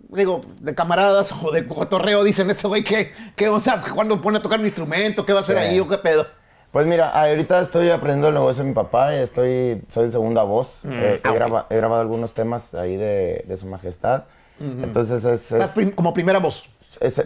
digo, 0.10 0.42
de 0.60 0.76
camaradas 0.76 1.32
o 1.32 1.50
de 1.52 1.68
cotorreo 1.68 2.24
dicen 2.24 2.52
este 2.52 2.68
güey, 2.68 2.84
¿qué, 2.84 3.12
¿qué 3.36 3.50
onda? 3.50 3.84
¿Cuándo 3.94 4.22
pone 4.22 4.38
a 4.38 4.42
tocar 4.44 4.60
un 4.60 4.66
instrumento? 4.66 5.26
¿Qué 5.26 5.34
va 5.34 5.40
a 5.40 5.42
hacer 5.42 5.58
ahí 5.58 5.80
o 5.80 5.90
qué 5.90 5.98
pedo? 5.98 6.28
Pues 6.74 6.88
mira, 6.88 7.10
ahorita 7.10 7.62
estoy 7.62 7.92
aprendiendo 7.92 8.30
el 8.30 8.34
negocio 8.34 8.64
de 8.64 8.70
mi 8.70 8.74
papá, 8.74 9.16
estoy, 9.16 9.84
soy 9.90 10.10
segunda 10.10 10.42
voz, 10.42 10.80
mm, 10.82 10.92
eh, 10.92 11.22
he, 11.24 11.76
grabado 11.78 12.02
algunos 12.02 12.34
temas 12.34 12.74
ahí 12.74 12.98
de, 12.98 13.46
Su 13.60 13.68
Majestad. 13.68 14.24
Entonces 14.60 15.24
es... 15.24 15.94
como 15.94 16.16
primera 16.16 16.40
voz. 16.40 16.68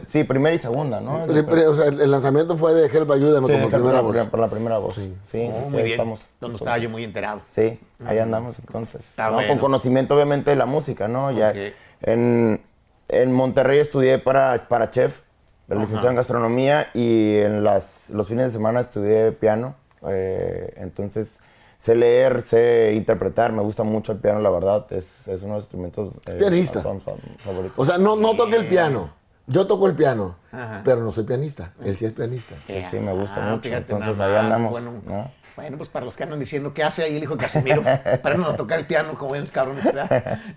sí, 0.10 0.26
primera 0.26 0.54
y 0.54 0.60
segunda, 0.60 1.00
¿no? 1.00 1.24
o 1.24 1.76
sea, 1.78 1.88
el 1.88 2.12
lanzamiento 2.12 2.58
fue 2.58 2.74
de 2.74 2.88
Help 2.88 3.10
Ayúdame 3.10 3.48
como 3.48 3.70
primera 3.70 4.02
voz. 4.02 4.28
Por 4.28 4.40
la 4.42 4.50
primera 4.50 4.80
voz, 4.80 4.96
sí. 4.96 5.16
Sí, 5.26 5.50
oh, 5.50 5.70
muy 5.70 5.84
bien. 5.84 5.94
estamos. 5.94 6.28
Donde 6.42 6.58
estaba 6.58 6.78
yo 6.78 6.90
muy 6.90 7.06
enterado. 7.06 7.40
Sí, 7.48 7.80
ahí 8.06 8.20
andamos 8.20 8.60
entonces. 8.60 9.16
Con 9.48 9.60
conocimiento 9.60 10.14
obviamente 10.16 10.50
de 10.50 10.58
la 10.58 10.66
música, 10.66 11.08
¿no? 11.08 11.32
Ya 11.32 11.54
en, 12.02 12.60
en 13.08 13.32
Monterrey 13.32 13.80
estudié 13.80 14.20
para, 14.20 14.68
para 14.68 14.92
chef 14.92 15.22
la 15.68 15.76
licenciado 15.76 16.10
en 16.10 16.16
gastronomía 16.16 16.90
y 16.94 17.38
en 17.38 17.64
las, 17.64 18.10
los 18.10 18.28
fines 18.28 18.46
de 18.46 18.52
semana 18.52 18.80
estudié 18.80 19.32
piano. 19.34 19.76
Eh, 20.08 20.74
entonces, 20.78 21.40
sé 21.78 21.96
leer, 21.96 22.42
sé 22.42 22.94
interpretar, 22.96 23.52
me 23.52 23.62
gusta 23.62 23.84
mucho 23.84 24.14
el 24.14 24.20
piano, 24.20 24.40
la 24.40 24.50
verdad, 24.50 24.86
es, 24.92 25.28
es 25.28 25.42
uno 25.44 25.54
de 25.54 25.58
los 25.58 25.66
instrumentos 25.66 26.14
eh, 26.26 26.34
Pianista. 26.34 26.82
favoritos. 26.82 27.78
O 27.78 27.86
sea, 27.86 27.98
no, 27.98 28.16
no 28.16 28.36
toque 28.36 28.56
el 28.56 28.66
piano. 28.66 29.12
Yo 29.50 29.66
toco 29.66 29.88
el 29.88 29.96
piano, 29.96 30.36
pero 30.84 31.02
no 31.02 31.12
soy 31.14 31.24
pianista. 31.24 31.72
Él 31.82 31.96
sí 31.96 32.06
es 32.06 32.12
pianista. 32.12 32.56
Sí, 32.68 32.82
sí, 32.92 33.00
me 33.00 33.14
gusta 33.14 33.48
ah, 33.48 33.52
mucho. 33.52 33.74
Entonces 33.74 34.20
ahí 34.20 34.36
andamos. 34.36 34.72
Bueno, 34.72 35.32
bueno, 35.56 35.78
pues 35.78 35.90
para 35.90 36.06
los 36.06 36.16
que 36.18 36.24
andan 36.24 36.40
diciendo 36.40 36.74
qué 36.74 36.84
hace 36.84 37.04
ahí 37.04 37.16
el 37.16 37.24
hijo 37.24 37.36
de 37.36 37.44
Casimiro 37.44 37.82
para 38.22 38.36
no 38.36 38.56
tocar 38.56 38.78
el 38.78 38.86
piano 38.86 39.16
como 39.16 39.36
el 39.36 39.50
cabrón. 39.50 39.78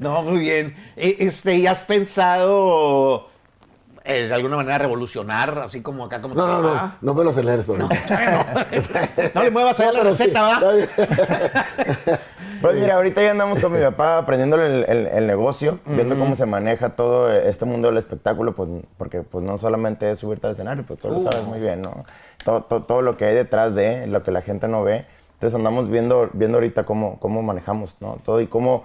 No, 0.00 0.22
muy 0.22 0.40
bien. 0.40 0.74
E, 0.96 1.16
este, 1.20 1.54
¿y 1.54 1.66
has 1.68 1.84
pensado 1.84 3.29
eh, 4.04 4.28
de 4.28 4.34
alguna 4.34 4.56
manera 4.56 4.78
revolucionar, 4.78 5.58
así 5.58 5.82
como 5.82 6.04
acá 6.04 6.20
como... 6.20 6.34
No, 6.34 6.46
no, 6.46 6.62
no, 6.62 6.92
no 7.00 7.14
me 7.14 7.24
lo 7.24 7.30
aceleres 7.30 7.68
No, 7.68 7.76
no, 7.76 7.88
no 9.34 9.42
le 9.42 9.50
muevas 9.50 9.78
a 9.80 9.92
la 9.92 10.00
receta, 10.00 10.42
¿va? 10.42 10.60
Pues 12.60 12.76
mira, 12.76 12.96
ahorita 12.96 13.22
ya 13.22 13.30
andamos 13.30 13.58
con 13.58 13.72
mi 13.72 13.80
papá 13.80 14.18
aprendiendo 14.18 14.62
el, 14.62 15.26
negocio, 15.26 15.78
viendo 15.86 16.18
cómo 16.18 16.34
se 16.34 16.44
maneja 16.44 16.90
todo 16.90 17.32
este 17.32 17.64
mundo 17.64 17.88
del 17.88 17.96
espectáculo, 17.96 18.54
pues 18.54 18.68
porque 18.98 19.22
pues 19.22 19.42
no 19.42 19.56
solamente 19.56 20.10
es 20.10 20.18
subirte 20.18 20.46
al 20.46 20.52
escenario, 20.52 20.84
pues 20.86 21.00
tú 21.00 21.08
lo 21.08 21.20
sabes 21.20 21.42
muy 21.46 21.58
bien, 21.58 21.80
¿no? 21.80 22.04
Todo, 22.44 22.62
todo, 22.82 23.00
lo 23.00 23.16
que 23.16 23.24
hay 23.24 23.34
detrás 23.34 23.74
de, 23.74 24.06
lo 24.06 24.22
que 24.22 24.30
la 24.30 24.42
gente 24.42 24.68
no 24.68 24.82
ve. 24.82 25.06
Entonces 25.34 25.56
andamos 25.56 25.88
viendo, 25.88 26.28
viendo 26.34 26.58
ahorita 26.58 26.84
cómo, 26.84 27.18
cómo 27.18 27.42
manejamos, 27.42 27.96
¿no? 28.00 28.18
Todo 28.22 28.42
y 28.42 28.46
cómo 28.46 28.84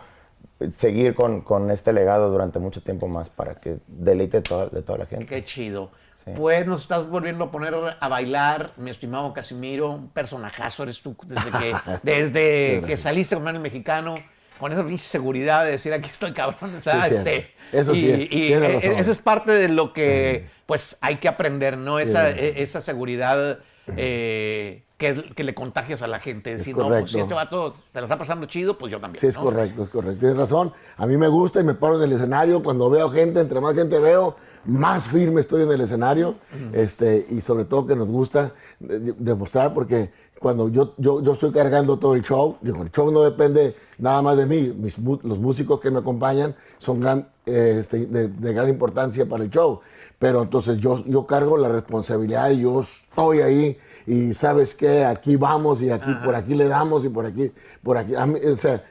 seguir 0.71 1.15
con, 1.15 1.41
con, 1.41 1.71
este 1.71 1.93
legado 1.93 2.31
durante 2.31 2.59
mucho 2.59 2.81
tiempo 2.81 3.07
más 3.07 3.29
para 3.29 3.55
que 3.55 3.77
deleite 3.87 4.41
toda, 4.41 4.67
de 4.67 4.81
toda 4.81 4.99
la 4.99 5.05
gente. 5.05 5.25
Qué 5.25 5.43
chido. 5.43 5.91
Pues 6.33 6.65
nos 6.65 6.81
estás 6.81 7.07
volviendo 7.07 7.43
a 7.43 7.51
poner 7.51 7.75
a 7.99 8.07
bailar, 8.07 8.71
mi 8.77 8.89
estimado 8.89 9.31
Casimiro, 9.31 9.91
un 9.91 10.09
personajazo 10.09 10.83
eres 10.83 11.01
tú 11.01 11.15
desde 11.23 11.51
que, 11.51 11.75
desde 12.03 12.81
que 12.85 12.97
saliste 12.97 13.35
con 13.35 13.47
el 13.47 13.59
mexicano, 13.59 14.15
con 14.59 14.71
esa 14.71 14.85
seguridad 14.97 15.65
de 15.65 15.71
decir 15.71 15.93
aquí 15.93 16.09
estoy 16.09 16.33
cabrón, 16.33 16.75
este, 16.75 17.51
eso 17.71 17.93
sí, 17.93 18.27
y 18.31 18.53
e, 18.53 18.77
eso 18.99 19.11
es 19.11 19.21
parte 19.21 19.51
de 19.51 19.69
lo 19.69 19.93
que 19.93 20.49
pues 20.65 20.97
hay 21.01 21.17
que 21.17 21.27
aprender, 21.27 21.77
¿no? 21.77 21.99
Esa, 21.99 22.31
e, 22.31 22.63
esa 22.63 22.81
seguridad 22.81 23.59
eh, 23.87 24.83
que, 24.97 25.43
le 25.43 25.53
contagias 25.53 26.01
a 26.01 26.07
la 26.07 26.19
gente. 26.19 26.55
Decir, 26.55 26.75
no, 26.75 26.87
pues 26.87 27.11
si 27.11 27.19
este 27.19 27.33
vato 27.33 27.71
se 27.71 27.99
la 27.99 28.05
está 28.05 28.17
pasando 28.17 28.45
chido, 28.45 28.77
pues 28.77 28.91
yo 28.91 28.99
también. 28.99 29.19
Sí, 29.19 29.27
es 29.27 29.37
correcto, 29.37 29.83
es 29.83 29.89
correcto. 29.89 30.19
Tienes 30.19 30.37
razón. 30.37 30.71
A 30.97 31.05
mí 31.05 31.17
me 31.17 31.27
gusta 31.27 31.59
y 31.59 31.63
me 31.63 31.73
paro 31.73 31.97
en 31.97 32.03
el 32.03 32.11
escenario. 32.13 32.63
Cuando 32.63 32.89
veo 32.89 33.09
gente, 33.09 33.39
entre 33.39 33.59
más 33.59 33.75
gente 33.75 33.99
veo, 33.99 34.35
más 34.65 35.07
firme 35.07 35.41
estoy 35.41 35.63
en 35.63 35.71
el 35.71 35.81
escenario. 35.81 36.35
este, 36.73 37.25
y 37.29 37.41
sobre 37.41 37.65
todo 37.65 37.85
que 37.85 37.95
nos 37.95 38.07
gusta 38.07 38.53
demostrar, 38.79 39.73
porque 39.73 40.11
cuando 40.45 40.69
yo, 40.69 40.93
yo, 40.99 41.23
yo 41.23 41.33
estoy 41.33 41.51
cargando 41.51 41.97
todo 41.97 42.13
el 42.13 42.21
show, 42.21 42.57
digo, 42.61 42.83
el 42.83 42.91
show 42.91 43.09
no 43.09 43.23
depende 43.23 43.75
nada 43.97 44.21
más 44.21 44.37
de 44.37 44.45
mí. 44.45 44.71
Mis, 44.77 44.95
los 44.99 45.39
músicos 45.39 45.79
que 45.79 45.89
me 45.89 45.97
acompañan 45.97 46.53
son 46.77 46.99
gran, 46.99 47.27
eh, 47.47 47.77
este, 47.79 48.05
de, 48.05 48.27
de, 48.27 48.53
gran 48.53 48.69
importancia 48.69 49.25
para 49.27 49.43
el 49.43 49.49
show. 49.49 49.79
Pero 50.19 50.43
entonces 50.43 50.77
yo, 50.77 51.03
yo 51.07 51.25
cargo 51.25 51.57
la 51.57 51.69
responsabilidad 51.69 52.51
y 52.51 52.61
yo 52.61 52.81
estoy 52.81 53.39
ahí 53.41 53.75
y 54.05 54.35
sabes 54.35 54.75
que 54.75 55.03
aquí 55.03 55.35
vamos 55.35 55.81
y 55.81 55.89
aquí 55.89 56.11
por 56.23 56.35
aquí 56.35 56.53
le 56.53 56.67
damos 56.67 57.03
y 57.05 57.09
por 57.09 57.25
aquí, 57.25 57.51
por 57.81 57.97
aquí. 57.97 58.13
o 58.13 58.57
sea, 58.57 58.83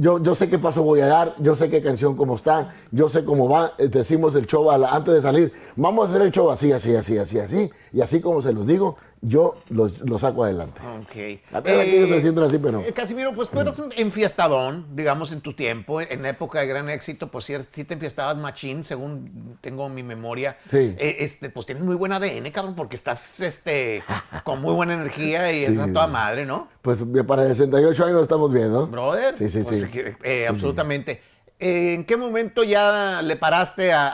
Yo, 0.00 0.18
yo 0.20 0.34
sé 0.34 0.50
qué 0.50 0.58
paso 0.58 0.82
voy 0.82 1.00
a 1.00 1.06
dar, 1.06 1.34
yo 1.38 1.54
sé 1.54 1.70
qué 1.70 1.80
canción 1.80 2.16
cómo 2.16 2.34
está, 2.34 2.74
yo 2.90 3.08
sé 3.08 3.24
cómo 3.24 3.48
va. 3.48 3.72
eh, 3.78 3.86
Decimos 3.88 4.34
el 4.34 4.46
show 4.48 4.68
a 4.68 4.76
la- 4.78 4.90
antes 4.96 5.14
de 5.14 5.22
salir. 5.22 5.52
Vamos 5.76 6.06
a 6.06 6.10
hacer 6.10 6.22
el 6.22 6.32
show 6.32 6.50
así, 6.50 6.72
así, 6.72 6.92
así, 6.96 7.16
así, 7.18 7.38
así. 7.38 7.70
Y 7.92 8.00
así 8.00 8.20
como 8.20 8.42
se 8.42 8.52
los 8.52 8.66
digo, 8.66 8.96
yo 9.24 9.54
los, 9.68 10.00
los 10.00 10.20
saco 10.20 10.42
adelante. 10.44 10.80
Ok. 11.00 11.40
A 11.54 11.60
ver, 11.60 11.80
aquí 11.80 11.90
ellos 11.96 12.10
se 12.10 12.20
sienten 12.22 12.42
así, 12.42 12.58
pero- 12.58 12.80
eh, 12.80 12.92
Casimiro, 12.92 13.32
pues 13.32 13.48
tú 13.48 13.60
eras 13.60 13.78
un 13.78 13.92
enfiestadón, 13.96 14.84
digamos, 14.96 15.30
en 15.32 15.40
tu 15.40 15.52
tiempo, 15.52 16.00
en 16.00 16.24
época 16.26 16.58
de 16.60 16.66
gran 16.66 16.90
éxito, 16.90 17.30
pues 17.30 17.44
sí, 17.44 17.54
sí 17.70 17.84
te 17.84 17.94
enfiestabas 17.94 18.36
machín, 18.36 18.82
según 18.82 19.56
tengo 19.60 19.88
mi 19.88 20.02
memoria. 20.02 20.58
Sí. 20.68 20.94
Eh, 20.98 21.18
este, 21.20 21.50
pues 21.50 21.66
tienes 21.66 21.84
muy 21.84 21.94
buen 21.94 22.10
ADN, 22.12 22.50
cabrón, 22.50 22.74
porque 22.74 22.96
estás 22.96 23.38
este, 23.40 24.02
con 24.42 24.60
muy 24.60 24.74
buena 24.74 24.94
energía 24.94 25.52
y 25.52 25.66
Sí. 25.66 25.72
es 25.72 25.78
a 25.78 25.86
toda 25.92 26.08
madre, 26.08 26.44
¿no? 26.44 26.66
Pues 26.82 26.98
para 27.26 27.46
68 27.46 28.04
años 28.04 28.22
estamos 28.22 28.52
bien, 28.52 28.72
¿no? 28.72 28.88
Brother. 28.88 29.36
Sí, 29.36 29.48
sí, 29.48 29.62
pues, 29.62 29.86
sí. 29.90 29.98
eh, 30.00 30.16
eh, 30.24 30.46
absolutamente. 30.48 31.22
Eh, 31.60 31.94
¿En 31.94 32.04
qué 32.04 32.16
momento 32.16 32.64
ya 32.64 33.22
le 33.22 33.36
paraste 33.36 33.92
a, 33.92 34.12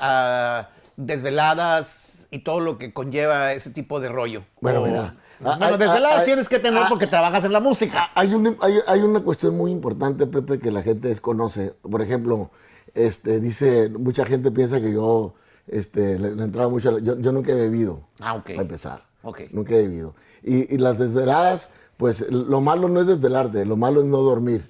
a 0.60 0.70
desveladas 0.98 2.26
y 2.30 2.40
todo 2.40 2.60
lo 2.60 2.78
que 2.78 2.92
conlleva 2.92 3.52
ese 3.52 3.70
tipo 3.70 4.00
de 4.00 4.08
rollo? 4.08 4.42
Bueno, 4.60 4.82
O- 4.82 4.86
mira. 4.86 5.14
Bueno, 5.40 5.56
Ah, 5.62 5.68
ah, 5.72 5.76
desveladas 5.76 6.18
ah, 6.22 6.24
tienes 6.24 6.48
que 6.48 6.58
tener 6.58 6.82
ah, 6.82 6.86
porque 6.88 7.06
trabajas 7.06 7.44
en 7.44 7.52
la 7.52 7.60
música. 7.60 8.10
Hay, 8.16 8.34
un- 8.34 8.56
hay, 8.60 8.74
hay 8.88 9.00
una 9.02 9.20
cuestión 9.20 9.56
muy 9.56 9.70
importante, 9.70 10.26
Pepe, 10.26 10.58
que 10.58 10.72
la 10.72 10.82
gente 10.82 11.06
desconoce. 11.06 11.74
Por 11.88 12.02
ejemplo, 12.02 12.50
este, 12.94 13.38
dice, 13.38 13.88
mucha 13.88 14.24
gente 14.26 14.50
piensa 14.50 14.80
que 14.80 14.92
yo 14.92 15.34
este, 15.68 16.18
le, 16.18 16.34
le 16.34 16.42
entraba 16.42 16.68
mucho. 16.68 16.88
a 16.88 16.92
la- 16.92 16.98
yo, 16.98 17.16
yo 17.20 17.30
nunca 17.30 17.52
he 17.52 17.54
bebido, 17.54 18.00
Ah, 18.18 18.34
ok. 18.34 18.46
para 18.46 18.62
empezar. 18.62 19.04
Ok. 19.22 19.42
Nunca 19.52 19.74
he 19.76 19.82
bebido. 19.82 20.16
Y, 20.42 20.74
y 20.74 20.78
las 20.78 20.98
desveladas, 20.98 21.68
pues 21.98 22.28
lo 22.30 22.60
malo 22.60 22.88
no 22.88 23.00
es 23.00 23.06
desvelarte, 23.06 23.64
lo 23.64 23.76
malo 23.76 24.00
es 24.00 24.06
no 24.06 24.18
dormir. 24.18 24.68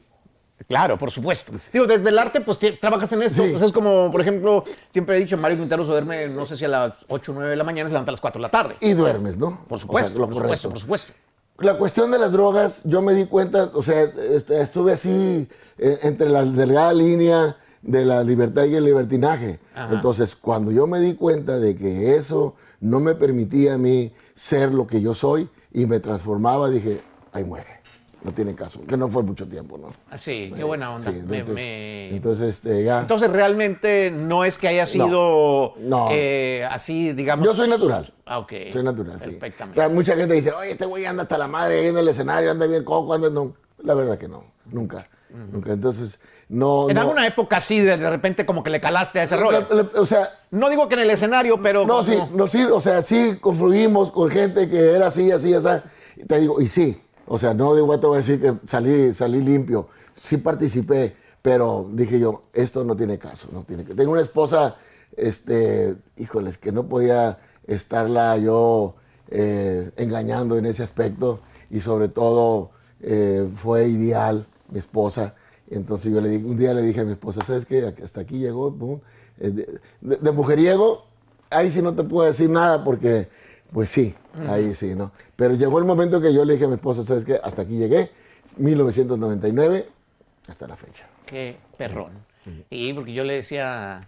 Claro, 0.66 0.98
por 0.98 1.10
supuesto. 1.10 1.52
Digo, 1.72 1.86
desvelarte, 1.86 2.40
pues 2.40 2.58
trabajas 2.80 3.12
en 3.12 3.22
esto. 3.22 3.42
Sí. 3.44 3.50
Pues 3.50 3.62
es 3.62 3.72
como, 3.72 4.10
por 4.10 4.20
ejemplo, 4.20 4.64
siempre 4.92 5.16
he 5.16 5.20
dicho, 5.20 5.36
Mario 5.36 5.56
Quintero 5.58 5.84
se 5.84 5.90
duerme, 5.90 6.28
no 6.28 6.44
sé 6.46 6.56
si 6.56 6.64
a 6.64 6.68
las 6.68 6.92
8 7.08 7.30
o 7.32 7.34
9 7.36 7.50
de 7.50 7.56
la 7.56 7.64
mañana, 7.64 7.88
se 7.88 7.92
levanta 7.92 8.10
a 8.10 8.12
las 8.12 8.20
4 8.20 8.38
de 8.38 8.42
la 8.42 8.50
tarde. 8.50 8.76
Y 8.80 8.92
duermes, 8.92 9.38
¿no? 9.38 9.60
Por 9.68 9.76
O 9.76 9.78
sea, 9.78 9.82
supuesto, 9.86 10.18
lo 10.18 10.26
por 10.26 10.34
correcto. 10.34 10.56
supuesto, 10.56 10.68
por 10.70 10.78
supuesto. 10.78 11.12
La 11.60 11.74
cuestión 11.78 12.10
de 12.10 12.18
las 12.18 12.32
drogas, 12.32 12.82
yo 12.84 13.02
me 13.02 13.14
di 13.14 13.26
cuenta, 13.26 13.70
o 13.74 13.82
sea, 13.82 14.02
est- 14.02 14.50
estuve 14.50 14.92
así 14.92 15.48
eh, 15.78 15.98
entre 16.02 16.28
la 16.28 16.44
delgada 16.44 16.92
línea 16.92 17.56
de 17.82 18.04
la 18.04 18.22
libertad 18.22 18.64
y 18.64 18.74
el 18.76 18.84
libertinaje. 18.84 19.58
Ajá. 19.74 19.94
Entonces, 19.94 20.36
cuando 20.36 20.70
yo 20.72 20.86
me 20.86 21.00
di 21.00 21.14
cuenta 21.14 21.58
de 21.58 21.74
que 21.76 22.16
eso 22.16 22.54
no 22.80 23.00
me 23.00 23.14
permitía 23.14 23.74
a 23.74 23.78
mí 23.78 24.12
ser 24.34 24.72
lo 24.72 24.86
que 24.86 25.00
yo 25.00 25.14
soy 25.14 25.48
y 25.72 25.86
me 25.86 25.98
transformaba, 26.00 26.68
dije, 26.68 27.00
ahí 27.32 27.44
muere. 27.44 27.77
No 28.20 28.32
tiene 28.32 28.54
caso. 28.54 28.80
Que 28.84 28.96
no 28.96 29.08
fue 29.08 29.22
mucho 29.22 29.46
tiempo, 29.46 29.78
¿no? 29.78 29.92
Qué 30.56 30.64
buena 30.64 30.92
onda. 30.92 31.08
Sí, 31.10 31.16
Me- 31.24 31.38
entonces, 31.38 31.54
me- 31.54 32.08
entonces, 32.16 32.48
este, 32.56 32.82
ya. 32.82 33.00
Entonces, 33.00 33.30
realmente 33.30 34.10
no 34.10 34.44
es 34.44 34.58
que 34.58 34.66
haya 34.66 34.86
sido 34.86 35.74
no. 35.78 36.08
eh, 36.10 36.66
así, 36.68 37.12
digamos. 37.12 37.46
yo 37.46 37.54
soy 37.54 37.68
natural. 37.68 38.12
Ah, 38.26 38.40
ok. 38.40 38.52
Soy 38.72 38.82
natural, 38.82 39.20
sí. 39.22 39.30
Perfectamente. 39.30 39.80
Pero 39.80 39.90
mucha 39.94 40.16
gente 40.16 40.34
dice, 40.34 40.50
oye, 40.52 40.72
este 40.72 40.84
güey 40.84 41.04
anda 41.06 41.22
hasta 41.22 41.38
la 41.38 41.46
madre 41.46 41.80
ahí 41.80 41.86
en 41.86 41.96
el 41.98 42.08
escenario, 42.08 42.50
anda 42.50 42.66
bien 42.66 42.82
coco, 42.84 43.14
anda... 43.14 43.30
No, 43.30 43.54
la 43.84 43.94
verdad 43.94 44.18
que 44.18 44.26
no, 44.26 44.44
nunca, 44.66 45.06
nunca. 45.52 45.72
Entonces, 45.72 46.18
no... 46.48 46.88
En 46.90 46.96
no- 46.96 47.02
alguna 47.02 47.24
época 47.24 47.60
sí, 47.60 47.78
de 47.80 47.96
repente 47.96 48.44
como 48.44 48.64
que 48.64 48.70
le 48.70 48.80
calaste 48.80 49.20
a 49.20 49.22
ese 49.22 49.36
rollo. 49.36 49.64
O 49.94 50.06
sea, 50.06 50.28
No 50.50 50.68
digo 50.70 50.88
que 50.88 50.94
en 50.96 51.02
el 51.02 51.10
escenario, 51.10 51.62
pero... 51.62 51.86
no, 51.86 51.98
como- 51.98 52.04
sí, 52.04 52.18
no, 52.34 52.48
sí, 52.48 52.64
o 52.64 52.80
sea, 52.80 53.00
sí 53.02 53.38
confluimos 53.40 54.10
con 54.10 54.28
gente 54.28 54.68
que 54.68 54.90
era 54.96 55.06
así, 55.06 55.30
así, 55.30 55.54
así. 55.54 55.68
Te 56.26 56.40
digo, 56.40 56.60
y 56.60 56.66
sí, 56.66 57.00
o 57.28 57.38
sea, 57.38 57.54
no 57.54 57.74
digo, 57.74 57.98
te 58.00 58.06
voy 58.06 58.16
a 58.16 58.20
decir 58.20 58.40
que 58.40 58.54
salí, 58.66 59.12
salí 59.14 59.42
limpio. 59.42 59.88
Sí 60.14 60.36
participé, 60.38 61.14
pero 61.42 61.88
dije 61.92 62.18
yo, 62.18 62.42
esto 62.52 62.84
no 62.84 62.96
tiene 62.96 63.18
caso, 63.18 63.48
no 63.52 63.62
tiene 63.62 63.84
que. 63.84 63.94
Tengo 63.94 64.12
una 64.12 64.22
esposa, 64.22 64.76
este, 65.16 65.96
híjoles, 66.16 66.58
que 66.58 66.72
no 66.72 66.88
podía 66.88 67.38
estarla 67.66 68.36
yo 68.38 68.94
eh, 69.30 69.90
engañando 69.96 70.56
en 70.58 70.66
ese 70.66 70.82
aspecto 70.82 71.40
y 71.70 71.80
sobre 71.80 72.08
todo 72.08 72.70
eh, 73.00 73.48
fue 73.56 73.88
ideal 73.88 74.46
mi 74.70 74.78
esposa. 74.78 75.34
Entonces 75.70 76.12
yo 76.12 76.20
le 76.20 76.30
dije, 76.30 76.44
un 76.46 76.56
día 76.56 76.72
le 76.72 76.82
dije 76.82 77.00
a 77.00 77.04
mi 77.04 77.12
esposa, 77.12 77.44
¿sabes 77.44 77.66
qué? 77.66 77.94
Hasta 78.02 78.22
aquí 78.22 78.38
llegó. 78.38 78.74
Eh, 79.38 79.50
de- 80.00 80.16
de 80.16 80.32
mujeriego, 80.32 81.04
ahí 81.50 81.70
sí 81.70 81.82
no 81.82 81.94
te 81.94 82.04
puedo 82.04 82.26
decir 82.26 82.48
nada 82.50 82.82
porque, 82.84 83.28
pues 83.72 83.90
sí, 83.90 84.14
ahí 84.48 84.74
sí, 84.74 84.94
¿no? 84.94 85.12
Pero 85.36 85.54
llegó 85.54 85.78
el 85.78 85.84
momento 85.84 86.20
que 86.20 86.32
yo 86.32 86.44
le 86.44 86.54
dije 86.54 86.64
a 86.64 86.68
mi 86.68 86.74
esposa, 86.74 87.02
¿sabes 87.02 87.24
qué? 87.24 87.38
Hasta 87.42 87.62
aquí 87.62 87.76
llegué, 87.76 88.10
1999, 88.56 89.88
hasta 90.48 90.66
la 90.66 90.76
fecha. 90.76 91.06
Qué 91.26 91.56
perrón. 91.76 92.12
Y 92.70 92.94
porque 92.94 93.12
yo 93.12 93.24
le 93.24 93.34
decía 93.34 94.00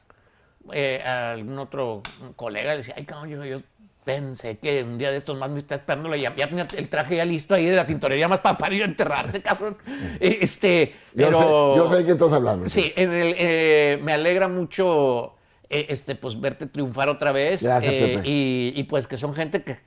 eh, 0.73 1.03
a 1.05 1.33
algún 1.33 1.59
otro 1.59 2.03
colega, 2.37 2.73
le 2.73 2.79
decía, 2.79 2.95
ay, 2.97 3.05
cabrón, 3.05 3.29
yo, 3.29 3.45
yo 3.45 3.61
pensé 4.05 4.59
que 4.59 4.83
un 4.83 4.97
día 4.97 5.11
de 5.11 5.19
estos 5.19 5.39
más 5.39 5.51
me 5.51 5.59
está 5.59 5.75
esperando, 5.75 6.09
la 6.09 6.17
ya, 6.17 6.35
ya 6.35 6.49
tenía 6.49 6.67
el 6.77 6.89
traje 6.89 7.17
ya 7.17 7.25
listo 7.25 7.55
ahí 7.55 7.67
de 7.67 7.77
la 7.77 7.87
tintorería 7.87 8.29
más 8.29 8.41
para, 8.41 8.57
para 8.57 8.75
ir 8.75 8.83
a 8.83 8.87
enterrarte, 8.87 9.43
cabrón. 9.43 9.77
Este, 10.19 10.95
Yo, 11.15 11.27
pero... 11.27 11.39
sé, 11.39 11.79
yo 11.79 11.91
sé 11.91 11.97
de 11.99 12.05
qué 12.07 12.13
estás 12.13 12.33
hablando. 12.33 12.69
Sí, 12.69 12.93
en 12.97 13.13
el, 13.13 13.35
eh, 13.39 14.01
me 14.03 14.13
alegra 14.15 14.49
mucho 14.49 15.35
eh, 15.71 15.87
este, 15.89 16.15
pues, 16.17 16.41
verte 16.41 16.67
triunfar 16.67 17.09
otra 17.09 17.33
vez. 17.33 17.63
Gracias, 17.63 17.93
eh, 17.93 18.21
y, 18.25 18.73
y, 18.77 18.83
pues 18.85 19.07
que 19.07 19.17
son 19.17 19.33
gente 19.35 19.63
que 19.63 19.79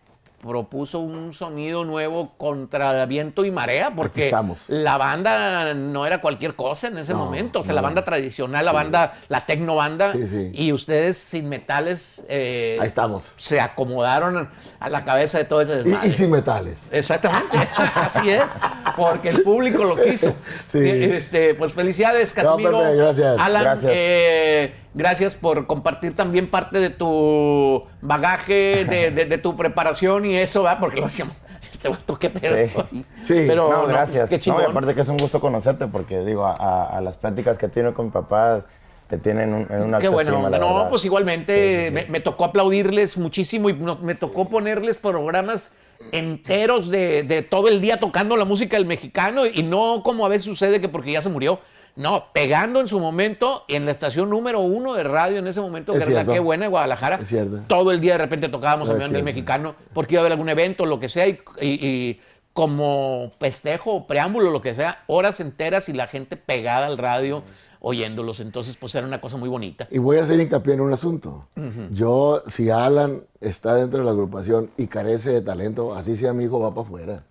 propuso 0.41 0.99
un 0.99 1.31
sonido 1.31 1.85
nuevo 1.85 2.33
contra 2.37 3.05
viento 3.05 3.45
y 3.45 3.51
marea, 3.51 3.95
porque 3.95 4.29
la 4.67 4.97
banda 4.97 5.73
no 5.73 6.05
era 6.05 6.19
cualquier 6.19 6.53
cosa 6.55 6.87
en 6.89 6.97
ese 6.97 7.13
No, 7.13 7.19
momento. 7.19 7.61
O 7.61 7.63
sea, 7.63 7.71
no. 7.71 7.75
la 7.75 7.81
banda 7.81 8.03
tradicional, 8.03 8.65
la 8.65 8.73
banda, 8.73 9.13
la 9.29 9.45
tecno 9.45 9.75
banda, 9.77 10.11
Sí, 10.11 10.27
sí. 10.27 10.51
y 10.53 10.73
ustedes 10.73 11.15
sin 11.17 11.47
metales 11.47 12.25
eh, 12.27 12.77
Ahí 12.81 12.87
estamos. 12.87 13.23
se 13.37 13.61
acomodaron 13.61 14.49
a 14.81 14.89
la 14.89 15.05
cabeza 15.05 15.37
de 15.37 15.45
todo 15.45 15.61
ese 15.61 15.75
Y, 15.75 15.75
desmadre. 15.77 16.07
y 16.09 16.11
sin 16.11 16.29
metales. 16.29 16.87
Exactamente, 16.91 17.57
así 17.95 18.29
es, 18.29 18.43
porque 18.95 19.29
el 19.29 19.43
público 19.43 19.83
lo 19.83 19.95
quiso. 19.95 20.33
Sí. 20.67 20.79
Este, 20.87 21.53
pues 21.55 21.73
felicidades, 21.73 22.35
No, 22.37 22.43
Casimiro. 22.43 22.79
Pepe, 22.79 22.95
gracias. 22.95 23.37
Alan, 23.39 23.63
Gracias. 23.63 23.91
eh, 23.95 24.73
gracias 24.93 25.35
por 25.35 25.67
compartir 25.67 26.15
también 26.15 26.49
parte 26.49 26.79
de 26.79 26.89
tu 26.89 27.83
bagaje, 28.01 28.85
de, 28.85 29.11
de- 29.15 29.25
de 29.25 29.37
tu 29.37 29.55
preparación 29.55 30.25
y 30.25 30.35
eso, 30.37 30.63
¿verdad? 30.63 30.79
Porque 30.79 30.99
lo 30.99 31.05
hacíamos. 31.07 31.35
Este 31.71 31.89
vato, 31.89 32.17
qué 32.17 32.29
pedo. 32.29 32.55
Sí. 32.91 33.05
Sí. 33.23 33.43
Pero 33.47 33.69
no, 33.69 33.87
gracias. 33.87 34.29
Qué 34.29 34.39
No, 34.47 34.61
y 34.61 34.63
aparte 34.63 34.95
que 34.95 35.01
es 35.01 35.07
un 35.09 35.17
gusto 35.17 35.41
conocerte 35.41 35.87
porque, 35.87 36.19
digo, 36.23 36.45
a, 36.45 36.53
a- 36.55 36.97
a 36.97 37.01
las 37.01 37.17
pláticas 37.17 37.57
que 37.57 37.67
tiene 37.67 37.93
con 37.93 38.05
mi 38.05 38.11
papá 38.11 38.65
te 39.07 39.17
tienen 39.17 39.53
un, 39.53 39.67
en 39.69 39.81
una 39.83 39.99
Qué 39.99 40.09
la 40.09 40.23
No, 40.23 40.49
verdad. 40.49 40.89
pues 40.89 41.03
igualmente 41.03 41.53
Sí, 41.53 41.83
sí, 41.83 41.87
sí. 41.89 41.93
Me, 41.93 42.05
me 42.11 42.19
tocó 42.21 42.45
aplaudirles 42.45 43.17
muchísimo 43.17 43.69
y 43.69 43.73
no- 43.73 43.97
me 44.01 44.15
tocó 44.15 44.47
ponerles 44.49 44.95
programas 44.95 45.71
enteros 46.11 46.89
de, 46.89 47.23
de 47.23 47.41
todo 47.41 47.67
el 47.67 47.81
día 47.81 47.97
tocando 47.97 48.35
la 48.37 48.45
música 48.45 48.77
del 48.77 48.85
mexicano 48.85 49.45
y 49.45 49.63
no 49.63 50.01
como 50.03 50.25
a 50.25 50.29
veces 50.29 50.43
sucede 50.45 50.79
que 50.81 50.89
porque 50.89 51.11
ya 51.11 51.21
se 51.21 51.29
murió. 51.29 51.59
No, 51.95 52.25
pegando 52.33 52.79
en 52.79 52.87
su 52.87 52.99
momento 52.99 53.65
en 53.67 53.85
la 53.85 53.91
estación 53.91 54.27
número 54.29 54.59
uno 54.61 54.95
de 54.95 55.03
radio 55.03 55.37
en 55.37 55.45
ese 55.47 55.61
momento, 55.61 55.93
Es 55.93 55.99
que 56.03 56.11
era 56.11 56.23
la 56.23 56.33
que 56.33 56.39
buena 56.39 56.65
de 56.65 56.69
Guadalajara. 56.69 57.19
Es. 57.21 57.67
Todo 57.67 57.91
el 57.91 57.99
día 58.01 58.13
de 58.13 58.17
repente 58.17 58.49
tocábamos 58.49 58.89
a 58.89 58.93
Es 58.93 58.97
Millón 58.97 59.13
del. 59.13 59.23
Mexicano 59.23 59.75
porque 59.93 60.15
iba 60.15 60.21
a 60.21 60.23
haber 60.23 60.31
algún 60.31 60.49
evento, 60.49 60.87
lo 60.87 60.99
que 60.99 61.07
sea, 61.07 61.27
y, 61.27 61.39
y- 61.61 61.85
y 61.87 62.19
como 62.53 63.31
festejo, 63.39 64.05
preámbulo, 64.07 64.51
lo 64.51 64.61
que 64.61 64.75
sea, 64.75 65.03
horas 65.07 65.39
enteras 65.39 65.89
y 65.89 65.93
la 65.93 66.07
gente 66.07 66.37
pegada 66.37 66.85
al 66.87 66.97
radio 66.99 67.43
oyéndolos. 67.83 68.39
Entonces, 68.39 68.77
pues 68.77 68.95
era 68.95 69.05
una 69.05 69.21
cosa 69.21 69.37
muy 69.37 69.49
bonita. 69.49 69.87
Y 69.91 69.99
voy 69.99 70.17
a 70.17 70.23
hacer 70.23 70.39
hincapié 70.39 70.73
en 70.73 70.81
un 70.81 70.93
asunto. 70.93 71.47
Yo, 71.91 72.41
si 72.47 72.69
Alan 72.69 73.23
está 73.41 73.75
dentro 73.75 73.99
de 73.99 74.05
la 74.05 74.11
agrupación 74.11 74.71
y 74.77 74.87
carece 74.87 75.31
de 75.31 75.41
talento, 75.41 75.93
así 75.93 76.15
sea 76.15 76.33
mi 76.33 76.45
hijo, 76.45 76.59
va 76.59 76.73
para 76.73 76.87
afuera. 76.87 77.23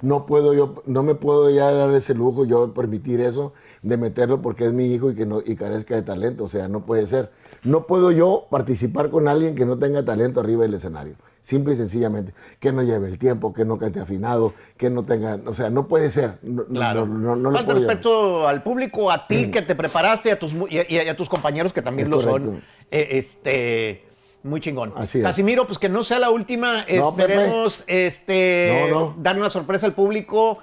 No 0.00 0.26
puedo 0.26 0.54
yo, 0.54 0.82
no 0.86 1.02
me 1.02 1.16
puedo 1.16 1.50
ya 1.50 1.72
dar 1.72 1.92
ese 1.92 2.14
lujo, 2.14 2.44
yo 2.44 2.72
permitir 2.72 3.20
eso, 3.20 3.52
de 3.82 3.96
meterlo 3.96 4.40
porque 4.40 4.66
es 4.66 4.72
mi 4.72 4.86
hijo 4.86 5.10
y 5.10 5.16
que 5.16 5.26
no, 5.26 5.40
y 5.44 5.56
carezca 5.56 5.96
de 5.96 6.02
talento. 6.02 6.44
O 6.44 6.48
sea, 6.48 6.68
no 6.68 6.86
puede 6.86 7.06
ser. 7.08 7.32
No 7.64 7.88
puedo 7.88 8.12
yo 8.12 8.46
participar 8.48 9.10
con 9.10 9.26
alguien 9.26 9.56
que 9.56 9.66
no 9.66 9.78
tenga 9.78 10.04
talento 10.04 10.38
arriba 10.38 10.62
del 10.62 10.74
escenario. 10.74 11.16
Simple 11.48 11.72
y 11.72 11.76
sencillamente. 11.78 12.34
Que 12.60 12.72
no 12.72 12.82
lleve 12.82 13.08
el 13.08 13.16
tiempo, 13.16 13.54
que 13.54 13.64
no 13.64 13.78
cante 13.78 14.00
afinado, 14.00 14.52
que 14.76 14.90
no 14.90 15.02
tenga. 15.06 15.38
O 15.46 15.54
sea, 15.54 15.70
no 15.70 15.88
puede 15.88 16.10
ser. 16.10 16.38
No, 16.42 16.66
Claro. 16.66 17.06
no, 17.06 17.36
no, 17.36 17.52
Falta 17.52 17.72
llevar. 17.72 17.88
respeto 17.88 18.46
al 18.46 18.62
público, 18.62 19.10
a 19.10 19.26
ti 19.26 19.50
que 19.50 19.62
te 19.62 19.74
preparaste 19.74 20.28
y 20.28 20.32
a 20.32 20.38
tus, 20.38 20.52
y 20.68 20.78
a, 20.78 20.90
y 20.92 21.08
a 21.08 21.16
tus 21.16 21.30
compañeros 21.30 21.72
que 21.72 21.80
también 21.80 22.08
Es 22.08 22.10
lo 22.10 22.20
son. 22.20 22.62
Eh, 22.90 23.08
este, 23.12 24.04
muy 24.42 24.60
chingón. 24.60 24.92
Así 24.94 25.18
es. 25.20 25.24
Casimiro, 25.24 25.66
pues 25.66 25.78
que 25.78 25.88
no 25.88 26.04
sea 26.04 26.18
la 26.18 26.28
última. 26.28 26.80
Esperemos 26.80 27.82
este, 27.86 28.86
No, 28.90 29.00
no. 29.00 29.14
dar 29.18 29.38
una 29.38 29.48
sorpresa 29.48 29.86
al 29.86 29.94
público. 29.94 30.58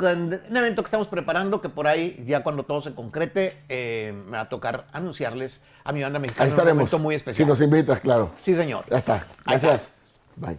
Un 0.00 0.56
evento 0.56 0.82
que 0.82 0.86
estamos 0.86 1.08
preparando, 1.08 1.60
que 1.60 1.68
por 1.68 1.86
ahí, 1.86 2.22
ya 2.26 2.42
cuando 2.42 2.62
todo 2.64 2.80
se 2.80 2.94
concrete, 2.94 3.56
eh, 3.68 4.12
me 4.26 4.32
va 4.32 4.40
a 4.42 4.48
tocar 4.48 4.86
anunciarles 4.92 5.60
a 5.84 5.92
mi 5.92 6.02
banda 6.02 6.18
mexicana 6.18 6.44
Ahí 6.44 6.50
un 6.50 6.58
estaremos. 6.58 7.00
muy 7.00 7.14
Si 7.14 7.16
especial. 7.16 7.48
nos 7.48 7.60
invitas, 7.60 8.00
claro. 8.00 8.30
Sí, 8.42 8.54
señor. 8.54 8.84
Ya 8.90 8.98
está. 8.98 9.26
Gracias. 9.46 9.88
Bye. 10.36 10.58